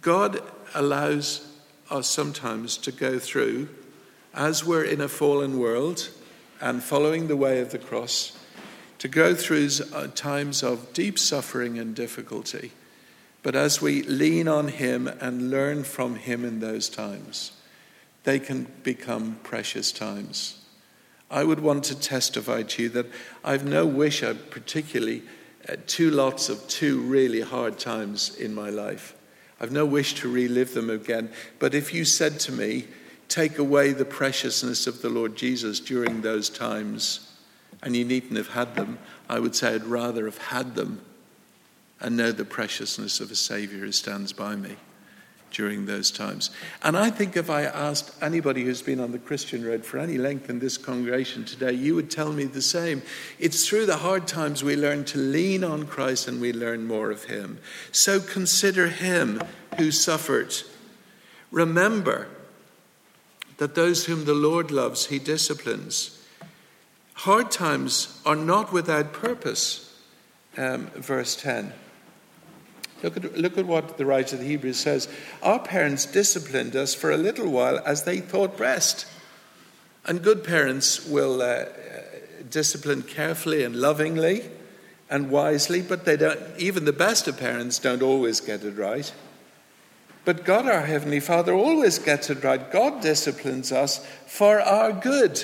God 0.00 0.42
allows 0.74 1.49
us 1.90 2.08
sometimes 2.08 2.76
to 2.78 2.92
go 2.92 3.18
through, 3.18 3.68
as 4.34 4.64
we're 4.64 4.84
in 4.84 5.00
a 5.00 5.08
fallen 5.08 5.58
world 5.58 6.10
and 6.60 6.82
following 6.82 7.26
the 7.28 7.36
way 7.36 7.60
of 7.60 7.70
the 7.70 7.78
cross 7.78 8.38
to 8.98 9.08
go 9.08 9.34
through 9.34 9.68
uh, 9.94 10.06
times 10.08 10.62
of 10.62 10.92
deep 10.92 11.18
suffering 11.18 11.78
and 11.78 11.94
difficulty. 11.94 12.72
But 13.42 13.56
as 13.56 13.80
we 13.80 14.02
lean 14.02 14.46
on 14.46 14.68
Him 14.68 15.08
and 15.08 15.50
learn 15.50 15.84
from 15.84 16.16
Him 16.16 16.44
in 16.44 16.60
those 16.60 16.90
times, 16.90 17.52
they 18.24 18.38
can 18.38 18.66
become 18.82 19.40
precious 19.42 19.90
times. 19.90 20.62
I 21.30 21.44
would 21.44 21.60
want 21.60 21.84
to 21.84 21.98
testify 21.98 22.62
to 22.62 22.82
you 22.82 22.88
that 22.90 23.06
I've 23.42 23.64
no 23.64 23.86
wish, 23.86 24.22
I 24.22 24.34
particularly, 24.34 25.22
uh, 25.66 25.76
two 25.86 26.10
lots 26.10 26.48
of 26.50 26.68
two 26.68 27.00
really 27.00 27.40
hard 27.40 27.78
times 27.78 28.36
in 28.36 28.54
my 28.54 28.68
life. 28.68 29.14
I've 29.60 29.72
no 29.72 29.84
wish 29.84 30.14
to 30.16 30.32
relive 30.32 30.74
them 30.74 30.90
again. 30.90 31.30
But 31.58 31.74
if 31.74 31.92
you 31.92 32.04
said 32.04 32.40
to 32.40 32.52
me, 32.52 32.86
take 33.28 33.58
away 33.58 33.92
the 33.92 34.04
preciousness 34.04 34.86
of 34.86 35.02
the 35.02 35.10
Lord 35.10 35.36
Jesus 35.36 35.80
during 35.80 36.22
those 36.22 36.48
times, 36.48 37.32
and 37.82 37.94
you 37.94 38.04
needn't 38.04 38.36
have 38.36 38.48
had 38.48 38.74
them. 38.74 38.98
I 39.28 39.38
would 39.38 39.54
say 39.54 39.74
I'd 39.74 39.84
rather 39.84 40.24
have 40.24 40.38
had 40.38 40.74
them 40.74 41.02
and 42.00 42.16
know 42.16 42.32
the 42.32 42.44
preciousness 42.44 43.20
of 43.20 43.30
a 43.30 43.36
Savior 43.36 43.80
who 43.80 43.92
stands 43.92 44.32
by 44.32 44.56
me 44.56 44.76
during 45.50 45.86
those 45.86 46.10
times. 46.10 46.50
And 46.82 46.96
I 46.96 47.10
think 47.10 47.36
if 47.36 47.50
I 47.50 47.62
asked 47.64 48.12
anybody 48.22 48.64
who's 48.64 48.82
been 48.82 49.00
on 49.00 49.12
the 49.12 49.18
Christian 49.18 49.64
road 49.64 49.84
for 49.84 49.98
any 49.98 50.18
length 50.18 50.48
in 50.48 50.58
this 50.58 50.78
congregation 50.78 51.44
today, 51.44 51.72
you 51.72 51.94
would 51.94 52.10
tell 52.10 52.32
me 52.32 52.44
the 52.44 52.62
same. 52.62 53.02
It's 53.38 53.66
through 53.66 53.86
the 53.86 53.98
hard 53.98 54.26
times 54.26 54.62
we 54.62 54.76
learn 54.76 55.04
to 55.06 55.18
lean 55.18 55.64
on 55.64 55.86
Christ 55.86 56.28
and 56.28 56.40
we 56.40 56.52
learn 56.52 56.86
more 56.86 57.10
of 57.10 57.24
Him. 57.24 57.58
So 57.92 58.20
consider 58.20 58.88
Him 58.88 59.42
who 59.76 59.90
suffered. 59.90 60.54
Remember 61.50 62.28
that 63.58 63.74
those 63.74 64.06
whom 64.06 64.24
the 64.24 64.34
Lord 64.34 64.70
loves, 64.70 65.06
He 65.06 65.18
disciplines. 65.18 66.16
Hard 67.14 67.50
times 67.50 68.20
are 68.24 68.36
not 68.36 68.72
without 68.72 69.12
purpose, 69.12 70.00
um, 70.56 70.86
verse 70.94 71.36
10. 71.36 71.74
Look 73.02 73.16
at, 73.16 73.38
look 73.38 73.56
at 73.58 73.66
what 73.66 73.96
the 73.96 74.06
writer 74.06 74.36
of 74.36 74.42
the 74.42 74.48
Hebrews 74.48 74.78
says. 74.78 75.08
Our 75.42 75.58
parents 75.58 76.04
disciplined 76.04 76.76
us 76.76 76.94
for 76.94 77.10
a 77.10 77.16
little 77.16 77.50
while 77.50 77.80
as 77.86 78.04
they 78.04 78.20
thought 78.20 78.58
best. 78.58 79.06
And 80.06 80.22
good 80.22 80.44
parents 80.44 81.06
will 81.06 81.42
uh, 81.42 81.66
discipline 82.48 83.02
carefully 83.02 83.62
and 83.64 83.76
lovingly 83.76 84.50
and 85.08 85.30
wisely, 85.30 85.82
but 85.82 86.04
they 86.04 86.16
don't, 86.16 86.40
even 86.58 86.84
the 86.84 86.92
best 86.92 87.26
of 87.26 87.38
parents 87.38 87.78
don't 87.78 88.02
always 88.02 88.40
get 88.40 88.62
it 88.64 88.76
right. 88.76 89.12
But 90.24 90.44
God, 90.44 90.66
our 90.66 90.82
Heavenly 90.82 91.20
Father, 91.20 91.52
always 91.52 91.98
gets 91.98 92.30
it 92.30 92.44
right. 92.44 92.70
God 92.70 93.00
disciplines 93.00 93.72
us 93.72 94.04
for 94.26 94.60
our 94.60 94.92
good, 94.92 95.42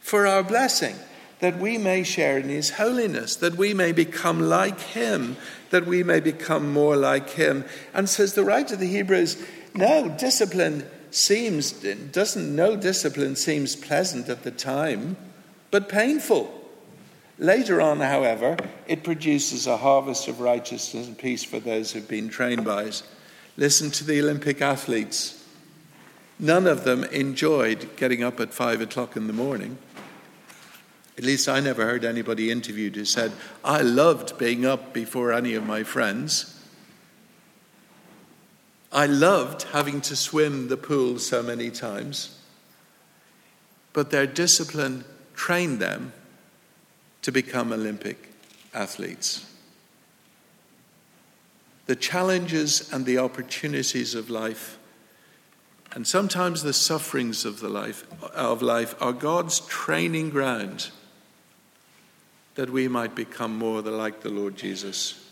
for 0.00 0.26
our 0.26 0.42
blessing, 0.42 0.96
that 1.40 1.58
we 1.58 1.78
may 1.78 2.02
share 2.02 2.38
in 2.38 2.48
His 2.48 2.70
holiness, 2.70 3.36
that 3.36 3.56
we 3.56 3.74
may 3.74 3.92
become 3.92 4.40
like 4.40 4.80
Him, 4.80 5.36
that 5.70 5.86
we 5.86 6.02
may 6.02 6.20
become 6.20 6.72
more 6.72 6.96
like 6.96 7.30
Him. 7.30 7.64
And 7.92 8.08
says 8.08 8.34
the 8.34 8.44
writer 8.44 8.74
of 8.74 8.80
the 8.80 8.86
Hebrews, 8.86 9.42
no, 9.74 10.08
discipline 10.08 10.86
seems, 11.10 11.72
doesn't, 11.72 12.54
no 12.54 12.76
discipline 12.76 13.36
seems 13.36 13.76
pleasant 13.76 14.28
at 14.28 14.42
the 14.42 14.50
time, 14.50 15.16
but 15.70 15.88
painful. 15.88 16.52
Later 17.38 17.82
on, 17.82 18.00
however, 18.00 18.56
it 18.86 19.04
produces 19.04 19.66
a 19.66 19.76
harvest 19.76 20.28
of 20.28 20.40
righteousness 20.40 21.06
and 21.06 21.18
peace 21.18 21.44
for 21.44 21.60
those 21.60 21.92
who've 21.92 22.08
been 22.08 22.30
trained 22.30 22.64
by 22.64 22.84
it. 22.84 23.02
Listen 23.58 23.90
to 23.90 24.04
the 24.04 24.20
Olympic 24.20 24.62
athletes. 24.62 25.44
None 26.38 26.66
of 26.66 26.84
them 26.84 27.04
enjoyed 27.04 27.96
getting 27.96 28.22
up 28.22 28.40
at 28.40 28.54
five 28.54 28.80
o'clock 28.80 29.16
in 29.16 29.26
the 29.26 29.32
morning. 29.34 29.76
At 31.18 31.24
least 31.24 31.48
I 31.48 31.60
never 31.60 31.86
heard 31.86 32.04
anybody 32.04 32.50
interviewed 32.50 32.96
who 32.96 33.04
said, 33.04 33.32
I 33.64 33.80
loved 33.80 34.36
being 34.38 34.66
up 34.66 34.92
before 34.92 35.32
any 35.32 35.54
of 35.54 35.64
my 35.64 35.82
friends. 35.82 36.52
I 38.92 39.06
loved 39.06 39.62
having 39.72 40.00
to 40.02 40.16
swim 40.16 40.68
the 40.68 40.76
pool 40.76 41.18
so 41.18 41.42
many 41.42 41.70
times. 41.70 42.38
But 43.92 44.10
their 44.10 44.26
discipline 44.26 45.04
trained 45.34 45.80
them 45.80 46.12
to 47.22 47.32
become 47.32 47.72
Olympic 47.72 48.30
athletes 48.74 49.46
the 51.86 51.96
challenges 51.96 52.92
and 52.92 53.06
the 53.06 53.18
opportunities 53.18 54.14
of 54.14 54.28
life, 54.28 54.76
and 55.92 56.06
sometimes 56.06 56.62
the 56.62 56.72
sufferings 56.72 57.44
of, 57.44 57.60
the 57.60 57.68
life, 57.68 58.04
of 58.34 58.60
life, 58.60 58.94
are 59.00 59.12
God's 59.12 59.60
training 59.60 60.30
ground 60.30 60.90
that 62.56 62.70
we 62.70 62.88
might 62.88 63.14
become 63.14 63.56
more 63.56 63.80
like 63.80 64.22
the 64.22 64.30
Lord 64.30 64.56
Jesus. 64.56 65.22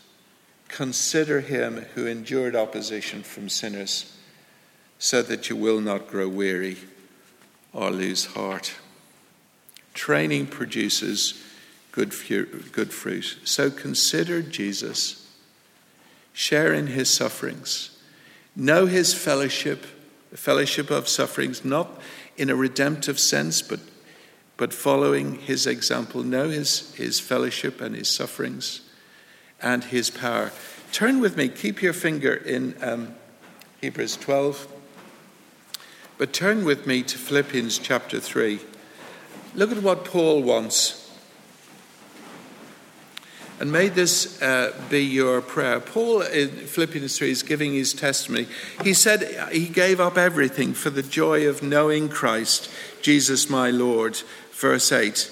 Consider 0.67 1.41
him 1.41 1.85
who 1.93 2.07
endured 2.07 2.55
opposition 2.55 3.23
from 3.23 3.49
sinners, 3.49 4.17
so 4.97 5.21
that 5.21 5.49
you 5.49 5.55
will 5.55 5.81
not 5.81 6.07
grow 6.07 6.27
weary 6.27 6.77
or 7.73 7.91
lose 7.91 8.27
heart. 8.27 8.75
Training 9.93 10.47
produces 10.47 11.43
good, 11.91 12.13
good 12.71 12.93
fruit. 12.93 13.37
So 13.43 13.69
consider 13.69 14.41
Jesus 14.41 15.21
share 16.33 16.73
in 16.73 16.87
his 16.87 17.09
sufferings, 17.09 17.97
know 18.55 18.85
his 18.85 19.13
fellowship, 19.13 19.85
the 20.31 20.37
fellowship 20.37 20.89
of 20.89 21.07
sufferings, 21.07 21.63
not 21.63 21.99
in 22.37 22.49
a 22.49 22.55
redemptive 22.55 23.19
sense, 23.19 23.61
but, 23.61 23.79
but 24.57 24.73
following 24.73 25.39
his 25.39 25.67
example, 25.67 26.23
know 26.23 26.49
his, 26.49 26.93
his 26.95 27.19
fellowship 27.19 27.81
and 27.81 27.95
his 27.95 28.13
sufferings 28.13 28.81
and 29.61 29.85
his 29.85 30.09
power. 30.09 30.51
Turn 30.91 31.19
with 31.19 31.35
me, 31.35 31.49
keep 31.49 31.81
your 31.81 31.93
finger 31.93 32.33
in 32.33 32.75
um, 32.81 33.15
Hebrews 33.81 34.17
12, 34.17 34.67
but 36.17 36.31
turn 36.31 36.63
with 36.63 36.87
me 36.87 37.03
to 37.03 37.17
Philippians 37.17 37.79
chapter 37.79 38.19
3. 38.19 38.59
Look 39.55 39.71
at 39.71 39.83
what 39.83 40.05
Paul 40.05 40.43
wants 40.43 41.05
and 43.57 43.71
may 43.71 43.87
this 43.87 44.41
uh, 44.41 44.73
be 44.89 45.01
your 45.01 45.41
prayer. 45.41 45.79
Paul 45.79 46.21
in 46.21 46.49
Philippians 46.49 47.17
3 47.17 47.31
is 47.31 47.43
giving 47.43 47.73
his 47.73 47.93
testimony. 47.93 48.47
He 48.83 48.93
said 48.93 49.49
he 49.51 49.67
gave 49.67 50.01
up 50.01 50.17
everything 50.17 50.73
for 50.73 50.89
the 50.89 51.01
joy 51.01 51.47
of 51.47 51.63
knowing 51.63 52.09
Christ, 52.09 52.69
Jesus 53.01 53.49
my 53.49 53.69
Lord, 53.69 54.21
verse 54.55 54.91
8. 54.91 55.31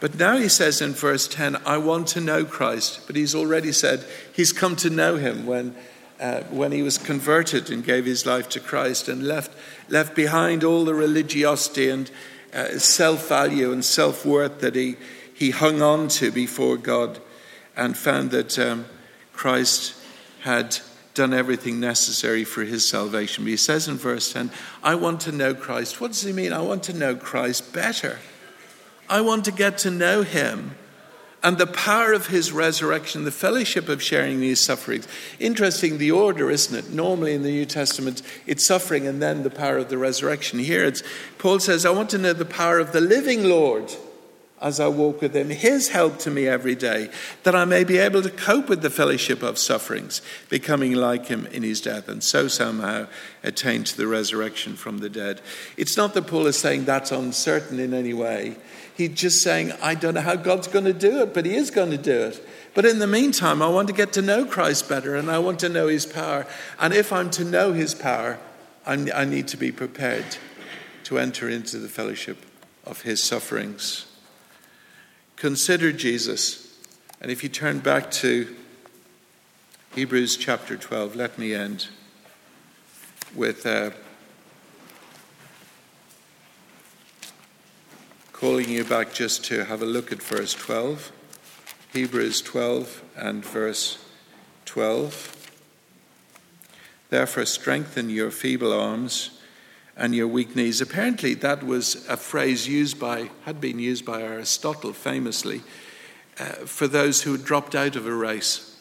But 0.00 0.18
now 0.18 0.36
he 0.36 0.48
says 0.48 0.82
in 0.82 0.92
verse 0.92 1.26
10, 1.26 1.56
I 1.64 1.78
want 1.78 2.08
to 2.08 2.20
know 2.20 2.44
Christ. 2.44 3.06
But 3.06 3.16
he's 3.16 3.34
already 3.34 3.72
said 3.72 4.04
he's 4.32 4.52
come 4.52 4.76
to 4.76 4.90
know 4.90 5.16
him 5.16 5.46
when, 5.46 5.74
uh, 6.20 6.42
when 6.50 6.72
he 6.72 6.82
was 6.82 6.98
converted 6.98 7.70
and 7.70 7.84
gave 7.84 8.04
his 8.04 8.26
life 8.26 8.48
to 8.50 8.60
Christ 8.60 9.08
and 9.08 9.26
left, 9.26 9.52
left 9.88 10.14
behind 10.14 10.62
all 10.62 10.84
the 10.84 10.94
religiosity 10.94 11.88
and 11.88 12.10
uh, 12.52 12.78
self 12.78 13.28
value 13.28 13.72
and 13.72 13.84
self 13.84 14.26
worth 14.26 14.60
that 14.60 14.74
he, 14.74 14.96
he 15.32 15.50
hung 15.50 15.80
on 15.80 16.08
to 16.08 16.30
before 16.30 16.76
God 16.76 17.18
and 17.76 17.96
found 17.96 18.30
that 18.32 18.58
um, 18.58 18.84
Christ 19.32 19.96
had 20.42 20.78
done 21.14 21.32
everything 21.32 21.80
necessary 21.80 22.44
for 22.44 22.64
his 22.64 22.86
salvation. 22.86 23.44
But 23.44 23.50
he 23.50 23.56
says 23.56 23.88
in 23.88 23.96
verse 23.96 24.32
10, 24.32 24.50
I 24.82 24.96
want 24.96 25.20
to 25.22 25.32
know 25.32 25.54
Christ. 25.54 26.00
What 26.00 26.08
does 26.08 26.22
he 26.22 26.32
mean? 26.32 26.52
I 26.52 26.60
want 26.60 26.82
to 26.84 26.92
know 26.92 27.14
Christ 27.14 27.72
better. 27.72 28.18
I 29.08 29.20
want 29.20 29.44
to 29.46 29.52
get 29.52 29.78
to 29.78 29.90
know 29.90 30.22
him 30.22 30.76
and 31.44 31.58
the 31.58 31.66
power 31.66 32.14
of 32.14 32.28
his 32.28 32.52
resurrection, 32.52 33.24
the 33.24 33.30
fellowship 33.30 33.90
of 33.90 34.02
sharing 34.02 34.40
these 34.40 34.64
sufferings. 34.64 35.06
Interesting, 35.38 35.98
the 35.98 36.10
order, 36.10 36.50
isn't 36.50 36.74
it? 36.74 36.90
Normally 36.90 37.34
in 37.34 37.42
the 37.42 37.50
New 37.50 37.66
Testament, 37.66 38.22
it's 38.46 38.64
suffering 38.64 39.06
and 39.06 39.20
then 39.20 39.42
the 39.42 39.50
power 39.50 39.76
of 39.76 39.90
the 39.90 39.98
resurrection. 39.98 40.58
Here 40.58 40.84
it's 40.84 41.02
Paul 41.36 41.60
says, 41.60 41.84
I 41.84 41.90
want 41.90 42.08
to 42.10 42.18
know 42.18 42.32
the 42.32 42.46
power 42.46 42.78
of 42.78 42.92
the 42.92 43.02
living 43.02 43.44
Lord 43.44 43.94
as 44.62 44.80
I 44.80 44.88
walk 44.88 45.20
with 45.20 45.36
Him, 45.36 45.50
His 45.50 45.88
help 45.88 46.18
to 46.20 46.30
me 46.30 46.48
every 46.48 46.74
day, 46.74 47.10
that 47.42 47.54
I 47.54 47.66
may 47.66 47.84
be 47.84 47.98
able 47.98 48.22
to 48.22 48.30
cope 48.30 48.70
with 48.70 48.80
the 48.80 48.88
fellowship 48.88 49.42
of 49.42 49.58
sufferings, 49.58 50.22
becoming 50.48 50.94
like 50.94 51.26
Him 51.26 51.46
in 51.48 51.62
His 51.62 51.82
death, 51.82 52.08
and 52.08 52.24
so 52.24 52.48
somehow 52.48 53.06
attain 53.42 53.84
to 53.84 53.96
the 53.96 54.06
resurrection 54.06 54.74
from 54.76 54.98
the 54.98 55.10
dead. 55.10 55.42
It's 55.76 55.98
not 55.98 56.14
that 56.14 56.28
Paul 56.28 56.46
is 56.46 56.56
saying 56.56 56.86
that's 56.86 57.12
uncertain 57.12 57.78
in 57.78 57.92
any 57.92 58.14
way. 58.14 58.56
He's 58.96 59.10
just 59.10 59.42
saying, 59.42 59.72
I 59.82 59.94
don't 59.94 60.14
know 60.14 60.20
how 60.20 60.36
God's 60.36 60.68
going 60.68 60.84
to 60.84 60.92
do 60.92 61.22
it, 61.22 61.34
but 61.34 61.44
He 61.44 61.56
is 61.56 61.70
going 61.70 61.90
to 61.90 61.98
do 61.98 62.22
it. 62.22 62.46
But 62.74 62.84
in 62.84 63.00
the 63.00 63.06
meantime, 63.06 63.60
I 63.60 63.68
want 63.68 63.88
to 63.88 63.94
get 63.94 64.12
to 64.14 64.22
know 64.22 64.44
Christ 64.44 64.88
better 64.88 65.16
and 65.16 65.30
I 65.30 65.38
want 65.38 65.58
to 65.60 65.68
know 65.68 65.88
His 65.88 66.06
power. 66.06 66.46
And 66.78 66.94
if 66.94 67.12
I'm 67.12 67.30
to 67.30 67.44
know 67.44 67.72
His 67.72 67.94
power, 67.94 68.38
I 68.86 69.24
need 69.24 69.48
to 69.48 69.56
be 69.56 69.72
prepared 69.72 70.36
to 71.04 71.18
enter 71.18 71.48
into 71.48 71.78
the 71.78 71.88
fellowship 71.88 72.38
of 72.84 73.02
His 73.02 73.22
sufferings. 73.22 74.06
Consider 75.36 75.92
Jesus. 75.92 76.78
And 77.20 77.30
if 77.30 77.42
you 77.42 77.48
turn 77.48 77.80
back 77.80 78.10
to 78.12 78.54
Hebrews 79.94 80.36
chapter 80.36 80.76
12, 80.76 81.16
let 81.16 81.38
me 81.38 81.54
end 81.54 81.88
with 83.34 83.66
uh, 83.66 83.90
calling 88.44 88.68
you 88.68 88.84
back 88.84 89.14
just 89.14 89.42
to 89.42 89.64
have 89.64 89.80
a 89.80 89.86
look 89.86 90.12
at 90.12 90.22
verse 90.22 90.52
12. 90.52 91.10
Hebrews 91.94 92.42
12 92.42 93.02
and 93.16 93.42
verse 93.42 94.04
12. 94.66 95.50
Therefore, 97.08 97.46
strengthen 97.46 98.10
your 98.10 98.30
feeble 98.30 98.70
arms 98.70 99.40
and 99.96 100.14
your 100.14 100.28
weak 100.28 100.54
knees. 100.54 100.82
Apparently, 100.82 101.32
that 101.32 101.62
was 101.62 102.06
a 102.06 102.18
phrase 102.18 102.68
used 102.68 103.00
by, 103.00 103.30
had 103.46 103.62
been 103.62 103.78
used 103.78 104.04
by 104.04 104.20
Aristotle 104.20 104.92
famously 104.92 105.62
uh, 106.38 106.44
for 106.66 106.86
those 106.86 107.22
who 107.22 107.32
had 107.32 107.46
dropped 107.46 107.74
out 107.74 107.96
of 107.96 108.06
a 108.06 108.14
race. 108.14 108.78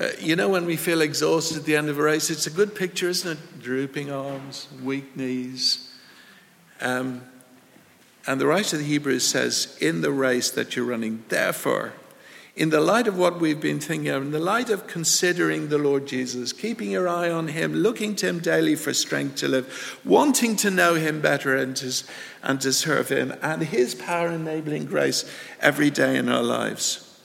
Uh, 0.00 0.08
you 0.18 0.36
know, 0.36 0.48
when 0.48 0.64
we 0.64 0.78
feel 0.78 1.02
exhausted 1.02 1.58
at 1.58 1.64
the 1.64 1.76
end 1.76 1.90
of 1.90 1.98
a 1.98 2.02
race, 2.02 2.30
it's 2.30 2.46
a 2.46 2.50
good 2.50 2.74
picture, 2.74 3.10
isn't 3.10 3.38
it? 3.38 3.62
Drooping 3.62 4.10
arms, 4.10 4.68
weak 4.82 5.14
knees. 5.14 5.94
Um, 6.80 7.20
and 8.26 8.40
the 8.40 8.46
writer 8.46 8.76
of 8.76 8.82
the 8.82 8.88
Hebrews 8.88 9.26
says, 9.26 9.76
In 9.80 10.00
the 10.00 10.12
race 10.12 10.50
that 10.50 10.76
you're 10.76 10.86
running, 10.86 11.24
therefore, 11.28 11.92
in 12.56 12.70
the 12.70 12.80
light 12.80 13.08
of 13.08 13.18
what 13.18 13.40
we've 13.40 13.60
been 13.60 13.80
thinking 13.80 14.08
of, 14.08 14.22
in 14.22 14.30
the 14.30 14.38
light 14.38 14.70
of 14.70 14.86
considering 14.86 15.68
the 15.68 15.78
Lord 15.78 16.06
Jesus, 16.06 16.52
keeping 16.52 16.92
your 16.92 17.08
eye 17.08 17.28
on 17.28 17.48
Him, 17.48 17.74
looking 17.74 18.14
to 18.16 18.28
Him 18.28 18.38
daily 18.38 18.76
for 18.76 18.94
strength 18.94 19.36
to 19.36 19.48
live, 19.48 19.98
wanting 20.04 20.54
to 20.56 20.70
know 20.70 20.94
Him 20.94 21.20
better 21.20 21.56
and 21.56 21.76
to, 21.76 21.92
and 22.42 22.60
to 22.60 22.72
serve 22.72 23.08
Him, 23.08 23.34
and 23.42 23.62
His 23.62 23.94
power 23.94 24.28
enabling 24.28 24.86
grace 24.86 25.28
every 25.60 25.90
day 25.90 26.16
in 26.16 26.28
our 26.28 26.44
lives. 26.44 27.20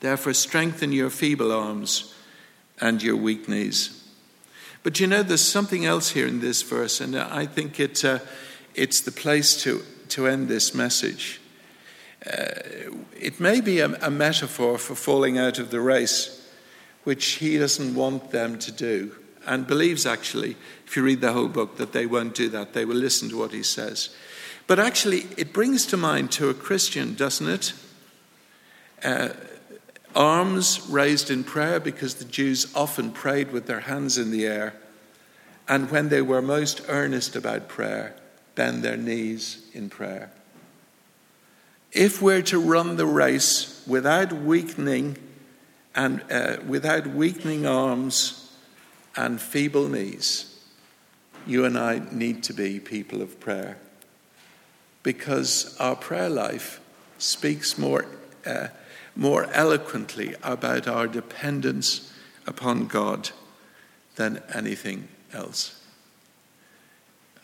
Therefore, 0.00 0.32
strengthen 0.32 0.90
your 0.90 1.10
feeble 1.10 1.52
arms 1.52 2.14
and 2.80 3.02
your 3.02 3.16
weak 3.16 3.48
knees. 3.48 3.94
But 4.82 5.00
you 5.00 5.06
know, 5.06 5.22
there's 5.22 5.42
something 5.42 5.84
else 5.84 6.10
here 6.10 6.26
in 6.26 6.40
this 6.40 6.62
verse, 6.62 7.00
and 7.00 7.14
I 7.14 7.44
think 7.44 7.78
it, 7.78 8.02
uh, 8.04 8.20
it's 8.78 9.00
the 9.00 9.12
place 9.12 9.60
to, 9.62 9.82
to 10.08 10.28
end 10.28 10.48
this 10.48 10.72
message. 10.74 11.40
Uh, 12.24 12.46
it 13.20 13.40
may 13.40 13.60
be 13.60 13.80
a, 13.80 13.92
a 14.06 14.10
metaphor 14.10 14.78
for 14.78 14.94
falling 14.94 15.36
out 15.36 15.58
of 15.58 15.70
the 15.70 15.80
race, 15.80 16.48
which 17.04 17.24
he 17.32 17.58
doesn't 17.58 17.94
want 17.94 18.30
them 18.30 18.58
to 18.58 18.70
do, 18.70 19.14
and 19.46 19.66
believes 19.66 20.06
actually, 20.06 20.56
if 20.86 20.96
you 20.96 21.02
read 21.02 21.20
the 21.20 21.32
whole 21.32 21.48
book, 21.48 21.76
that 21.76 21.92
they 21.92 22.06
won't 22.06 22.34
do 22.34 22.48
that. 22.50 22.72
They 22.72 22.84
will 22.84 22.96
listen 22.96 23.28
to 23.30 23.38
what 23.38 23.52
he 23.52 23.62
says. 23.62 24.10
But 24.66 24.78
actually, 24.78 25.26
it 25.36 25.52
brings 25.52 25.86
to 25.86 25.96
mind 25.96 26.30
to 26.32 26.48
a 26.48 26.54
Christian, 26.54 27.14
doesn't 27.14 27.48
it? 27.48 27.72
Uh, 29.02 29.30
arms 30.14 30.86
raised 30.88 31.30
in 31.30 31.44
prayer 31.44 31.80
because 31.80 32.16
the 32.16 32.24
Jews 32.24 32.72
often 32.74 33.10
prayed 33.10 33.50
with 33.52 33.66
their 33.66 33.80
hands 33.80 34.18
in 34.18 34.30
the 34.30 34.46
air, 34.46 34.74
and 35.66 35.90
when 35.90 36.10
they 36.10 36.22
were 36.22 36.42
most 36.42 36.82
earnest 36.88 37.34
about 37.34 37.68
prayer, 37.68 38.14
bend 38.58 38.82
their 38.82 38.96
knees 38.96 39.64
in 39.72 39.88
prayer. 39.88 40.32
If 41.92 42.20
we're 42.20 42.42
to 42.42 42.58
run 42.58 42.96
the 42.96 43.06
race 43.06 43.84
without 43.86 44.32
weakening 44.32 45.16
and 45.94 46.24
uh, 46.28 46.56
without 46.66 47.06
weakening 47.06 47.66
arms 47.66 48.52
and 49.16 49.40
feeble 49.40 49.88
knees, 49.88 50.60
you 51.46 51.64
and 51.64 51.78
I 51.78 52.02
need 52.10 52.42
to 52.44 52.52
be 52.52 52.80
people 52.80 53.22
of 53.22 53.38
prayer 53.38 53.78
because 55.04 55.76
our 55.78 55.94
prayer 55.94 56.28
life 56.28 56.80
speaks 57.18 57.78
more, 57.78 58.06
uh, 58.44 58.68
more 59.14 59.44
eloquently 59.52 60.34
about 60.42 60.88
our 60.88 61.06
dependence 61.06 62.12
upon 62.44 62.88
God 62.88 63.30
than 64.16 64.42
anything 64.52 65.06
else. 65.32 65.77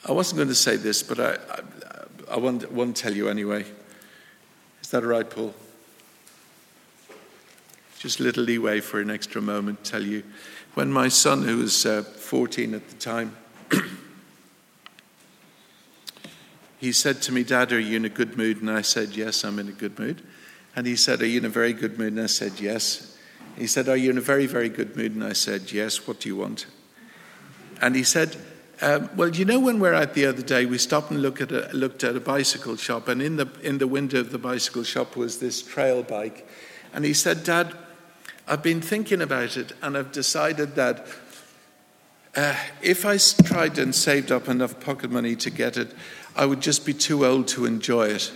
I 0.07 0.13
wasn't 0.13 0.37
going 0.37 0.49
to 0.49 0.55
say 0.55 0.77
this, 0.77 1.03
but 1.03 1.19
I, 1.19 1.39
I, 1.51 2.35
I 2.35 2.37
want, 2.37 2.71
want 2.71 2.95
to 2.95 3.03
tell 3.03 3.15
you 3.15 3.29
anyway. 3.29 3.65
Is 4.83 4.91
that 4.91 5.03
all 5.03 5.09
right, 5.09 5.29
Paul? 5.29 5.55
Just 7.99 8.21
a 8.21 8.23
little 8.23 8.45
leeway 8.45 8.81
for 8.81 9.01
an 9.01 9.11
extra 9.11 9.41
moment, 9.41 9.83
tell 9.83 10.03
you. 10.03 10.23
When 10.75 10.93
my 10.93 11.09
son, 11.09 11.43
who 11.45 11.59
was 11.59 11.87
uh, 11.87 12.03
14 12.03 12.75
at 12.75 12.87
the 12.87 12.97
time, 12.97 13.35
he 16.79 16.93
said 16.93 17.23
to 17.23 17.33
me, 17.33 17.43
Dad, 17.43 17.73
are 17.73 17.81
you 17.81 17.97
in 17.97 18.05
a 18.05 18.11
good 18.11 18.37
mood? 18.37 18.61
And 18.61 18.71
I 18.71 18.83
said, 18.83 19.17
Yes, 19.17 19.43
I'm 19.43 19.59
in 19.59 19.69
a 19.69 19.73
good 19.73 19.99
mood. 19.99 20.21
And 20.77 20.87
he 20.87 20.97
said, 20.97 21.23
Are 21.23 21.27
you 21.27 21.39
in 21.39 21.47
a 21.47 21.51
very 21.51 21.73
good 21.73 21.99
mood? 21.99 22.13
And 22.13 22.21
I 22.21 22.27
said, 22.27 22.61
Yes. 22.61 23.17
He 23.57 23.67
said, 23.67 23.89
Are 23.89 23.97
you 23.97 24.11
in 24.11 24.19
a 24.19 24.21
very, 24.21 24.47
very 24.47 24.69
good 24.69 24.97
mood? 24.97 25.15
And 25.15 25.25
I 25.25 25.33
said, 25.33 25.73
Yes. 25.73 26.07
What 26.07 26.21
do 26.21 26.29
you 26.29 26.37
want? 26.37 26.67
And 27.81 27.97
he 27.97 28.03
said, 28.03 28.37
um, 28.85 29.09
well, 29.17 29.31
you 29.31 29.47
know, 29.47 29.59
when 29.59 29.81
we 29.81 29.89
are 29.89 29.95
out 29.95 30.13
the 30.13 30.27
other 30.27 30.43
day, 30.43 30.67
we 30.67 30.77
stopped 30.77 31.11
and 31.11 31.23
looked 31.23 31.41
at, 31.41 31.51
a, 31.51 31.71
looked 31.73 32.05
at 32.05 32.17
a 32.17 32.21
bicycle 32.21 32.77
shop, 32.77 33.09
and 33.09 33.23
in 33.23 33.37
the, 33.37 33.49
in 33.63 33.79
the 33.79 33.87
window 33.87 34.21
of 34.21 34.31
the 34.31 34.37
bicycle 34.37 34.83
shop 34.83 35.17
was 35.17 35.39
this 35.39 35.63
trail 35.63 36.03
bike. 36.03 36.47
And 36.93 37.03
he 37.03 37.15
said, 37.15 37.45
Dad, 37.45 37.75
I've 38.47 38.63
been 38.63 38.83
thinking 38.83 39.23
about 39.23 39.57
it, 39.57 39.73
and 39.81 39.97
I've 39.97 40.13
decided 40.13 40.75
that 40.75 41.07
uh, 42.37 42.55
if 42.83 43.07
I 43.07 43.17
tried 43.17 43.79
and 43.79 43.95
saved 43.95 44.31
up 44.31 44.49
enough 44.49 44.79
pocket 44.81 45.11
money 45.11 45.35
to 45.37 45.49
get 45.49 45.79
it, 45.79 45.91
I 46.37 46.45
would 46.45 46.61
just 46.61 46.85
be 46.85 46.93
too 46.93 47.25
old 47.25 47.49
to 47.49 47.65
enjoy 47.65 48.09
it. 48.09 48.33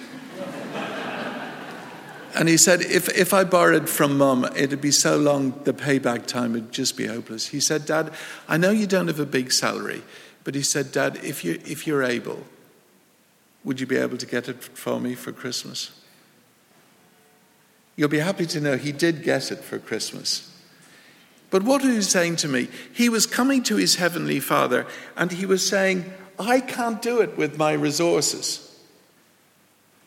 and 2.34 2.48
he 2.48 2.56
said, 2.56 2.80
if, 2.80 3.10
if 3.10 3.34
I 3.34 3.44
borrowed 3.44 3.86
from 3.86 4.16
mum, 4.16 4.48
it'd 4.56 4.80
be 4.80 4.92
so 4.92 5.18
long, 5.18 5.60
the 5.64 5.74
payback 5.74 6.24
time 6.24 6.54
would 6.54 6.72
just 6.72 6.96
be 6.96 7.06
hopeless. 7.06 7.48
He 7.48 7.60
said, 7.60 7.84
Dad, 7.84 8.14
I 8.48 8.56
know 8.56 8.70
you 8.70 8.86
don't 8.86 9.08
have 9.08 9.20
a 9.20 9.26
big 9.26 9.52
salary, 9.52 10.02
but 10.48 10.54
he 10.54 10.62
said, 10.62 10.92
Dad, 10.92 11.20
if, 11.22 11.44
you, 11.44 11.60
if 11.66 11.86
you're 11.86 12.02
able, 12.02 12.42
would 13.64 13.80
you 13.80 13.86
be 13.86 13.98
able 13.98 14.16
to 14.16 14.24
get 14.24 14.48
it 14.48 14.64
for 14.64 14.98
me 14.98 15.14
for 15.14 15.30
Christmas? 15.30 15.90
You'll 17.96 18.08
be 18.08 18.20
happy 18.20 18.46
to 18.46 18.58
know 18.58 18.78
he 18.78 18.90
did 18.90 19.22
get 19.22 19.52
it 19.52 19.58
for 19.58 19.78
Christmas. 19.78 20.50
But 21.50 21.64
what 21.64 21.84
was 21.84 21.94
he 21.94 22.00
saying 22.00 22.36
to 22.36 22.48
me? 22.48 22.68
He 22.94 23.10
was 23.10 23.26
coming 23.26 23.62
to 23.64 23.76
his 23.76 23.96
heavenly 23.96 24.40
Father 24.40 24.86
and 25.18 25.30
he 25.30 25.44
was 25.44 25.68
saying, 25.68 26.10
I 26.38 26.60
can't 26.60 27.02
do 27.02 27.20
it 27.20 27.36
with 27.36 27.58
my 27.58 27.72
resources. 27.72 28.74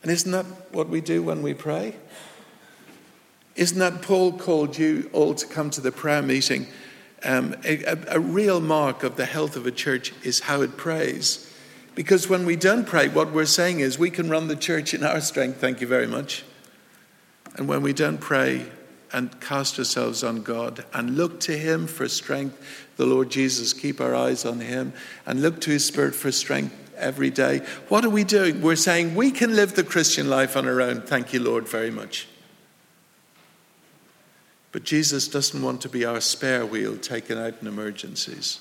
And 0.02 0.10
isn't 0.10 0.32
that 0.32 0.46
what 0.72 0.88
we 0.88 1.00
do 1.00 1.22
when 1.22 1.42
we 1.42 1.54
pray? 1.54 1.94
Isn't 3.54 3.78
that 3.78 4.02
Paul 4.02 4.32
called 4.32 4.76
you 4.76 5.08
all 5.12 5.36
to 5.36 5.46
come 5.46 5.70
to 5.70 5.80
the 5.80 5.92
prayer 5.92 6.20
meeting? 6.20 6.66
Um, 7.24 7.54
a, 7.64 7.96
a 8.08 8.20
real 8.20 8.60
mark 8.60 9.02
of 9.02 9.16
the 9.16 9.26
health 9.26 9.56
of 9.56 9.66
a 9.66 9.70
church 9.70 10.12
is 10.24 10.40
how 10.40 10.62
it 10.62 10.76
prays. 10.76 11.48
Because 11.94 12.28
when 12.28 12.46
we 12.46 12.56
don't 12.56 12.86
pray, 12.86 13.08
what 13.08 13.32
we're 13.32 13.44
saying 13.44 13.80
is 13.80 13.98
we 13.98 14.10
can 14.10 14.30
run 14.30 14.48
the 14.48 14.56
church 14.56 14.94
in 14.94 15.04
our 15.04 15.20
strength, 15.20 15.60
thank 15.60 15.80
you 15.80 15.86
very 15.86 16.06
much. 16.06 16.44
And 17.56 17.68
when 17.68 17.82
we 17.82 17.92
don't 17.92 18.18
pray 18.18 18.66
and 19.12 19.38
cast 19.40 19.78
ourselves 19.78 20.24
on 20.24 20.42
God 20.42 20.84
and 20.94 21.16
look 21.16 21.38
to 21.40 21.56
Him 21.56 21.86
for 21.86 22.08
strength, 22.08 22.90
the 22.96 23.04
Lord 23.04 23.30
Jesus, 23.30 23.74
keep 23.74 24.00
our 24.00 24.14
eyes 24.14 24.46
on 24.46 24.60
Him 24.60 24.94
and 25.26 25.42
look 25.42 25.60
to 25.62 25.70
His 25.70 25.84
Spirit 25.84 26.14
for 26.14 26.32
strength 26.32 26.74
every 26.96 27.30
day. 27.30 27.58
What 27.88 28.06
are 28.06 28.10
we 28.10 28.24
doing? 28.24 28.62
We're 28.62 28.76
saying 28.76 29.14
we 29.14 29.30
can 29.30 29.54
live 29.54 29.74
the 29.74 29.84
Christian 29.84 30.30
life 30.30 30.56
on 30.56 30.66
our 30.66 30.80
own. 30.80 31.02
Thank 31.02 31.34
you, 31.34 31.40
Lord, 31.40 31.68
very 31.68 31.90
much. 31.90 32.26
But 34.72 34.84
Jesus 34.84 35.28
doesn't 35.28 35.62
want 35.62 35.82
to 35.82 35.88
be 35.88 36.04
our 36.04 36.20
spare 36.20 36.64
wheel 36.64 36.96
taken 36.96 37.38
out 37.38 37.54
in 37.60 37.68
emergencies, 37.68 38.60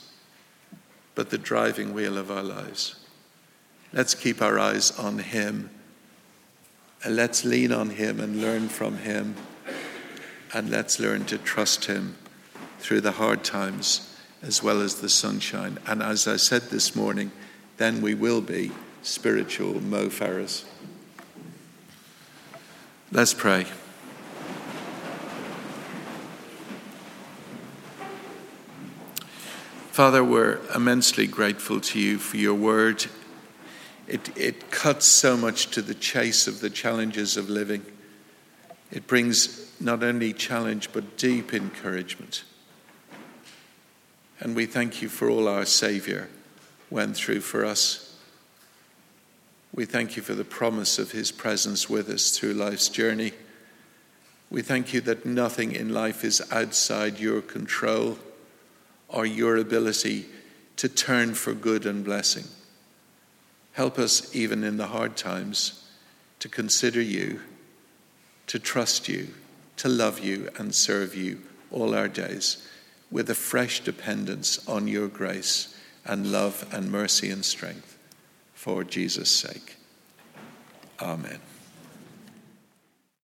but 1.15 1.29
the 1.29 1.37
driving 1.37 1.93
wheel 1.93 2.17
of 2.17 2.29
our 2.29 2.43
lives. 2.43 2.95
Let's 3.93 4.13
keep 4.13 4.41
our 4.41 4.59
eyes 4.59 4.91
on 4.99 5.19
Him 5.19 5.69
and 7.03 7.15
let's 7.15 7.43
lean 7.43 7.71
on 7.71 7.91
Him 7.91 8.19
and 8.19 8.41
learn 8.41 8.69
from 8.69 8.97
Him. 8.97 9.35
And 10.53 10.69
let's 10.69 10.99
learn 10.99 11.25
to 11.25 11.37
trust 11.37 11.85
Him 11.85 12.15
through 12.79 13.01
the 13.01 13.13
hard 13.13 13.43
times 13.43 14.15
as 14.41 14.61
well 14.61 14.81
as 14.81 14.95
the 14.95 15.09
sunshine. 15.09 15.79
And 15.87 16.03
as 16.03 16.27
I 16.27 16.35
said 16.35 16.63
this 16.63 16.95
morning, 16.95 17.31
then 17.77 18.01
we 18.01 18.13
will 18.13 18.41
be 18.41 18.71
spiritual 19.01 19.81
Mo 19.81 20.07
Farahs. 20.07 20.65
Let's 23.11 23.33
pray. 23.33 23.65
Father, 29.91 30.23
we're 30.23 30.59
immensely 30.73 31.27
grateful 31.27 31.81
to 31.81 31.99
you 31.99 32.17
for 32.17 32.37
your 32.37 32.55
word 32.55 33.05
it, 34.11 34.37
it 34.37 34.71
cuts 34.71 35.05
so 35.05 35.37
much 35.37 35.67
to 35.71 35.81
the 35.81 35.93
chase 35.93 36.45
of 36.45 36.59
the 36.59 36.69
challenges 36.69 37.37
of 37.37 37.49
living. 37.49 37.85
It 38.91 39.07
brings 39.07 39.71
not 39.79 40.03
only 40.03 40.33
challenge, 40.33 40.91
but 40.91 41.17
deep 41.17 41.53
encouragement. 41.53 42.43
And 44.41 44.53
we 44.53 44.65
thank 44.65 45.01
you 45.01 45.07
for 45.07 45.29
all 45.29 45.47
our 45.47 45.65
Saviour 45.65 46.27
went 46.89 47.15
through 47.15 47.39
for 47.39 47.63
us. 47.63 48.17
We 49.73 49.85
thank 49.85 50.17
you 50.17 50.21
for 50.21 50.33
the 50.33 50.43
promise 50.43 50.99
of 50.99 51.13
his 51.13 51.31
presence 51.31 51.89
with 51.89 52.09
us 52.09 52.31
through 52.31 52.55
life's 52.55 52.89
journey. 52.89 53.31
We 54.49 54.61
thank 54.61 54.93
you 54.93 54.99
that 55.01 55.25
nothing 55.25 55.71
in 55.71 55.93
life 55.93 56.25
is 56.25 56.41
outside 56.51 57.17
your 57.17 57.41
control 57.41 58.17
or 59.11 59.25
your 59.25 59.57
ability 59.57 60.25
to 60.77 60.89
turn 60.89 61.33
for 61.33 61.53
good 61.53 61.85
and 61.85 62.03
blessing. 62.03 62.45
Help 63.73 63.99
us, 63.99 64.35
even 64.35 64.63
in 64.63 64.77
the 64.77 64.87
hard 64.87 65.15
times, 65.15 65.87
to 66.39 66.49
consider 66.49 67.01
you, 67.01 67.41
to 68.47 68.59
trust 68.59 69.07
you, 69.07 69.27
to 69.77 69.87
love 69.87 70.19
you, 70.19 70.49
and 70.57 70.73
serve 70.73 71.15
you 71.15 71.41
all 71.71 71.93
our 71.93 72.07
days 72.07 72.67
with 73.11 73.29
a 73.29 73.35
fresh 73.35 73.81
dependence 73.81 74.67
on 74.67 74.87
your 74.87 75.07
grace 75.07 75.77
and 76.05 76.31
love 76.31 76.67
and 76.71 76.91
mercy 76.91 77.29
and 77.29 77.45
strength 77.45 77.97
for 78.53 78.83
Jesus' 78.83 79.35
sake. 79.35 79.75
Amen. 80.99 81.50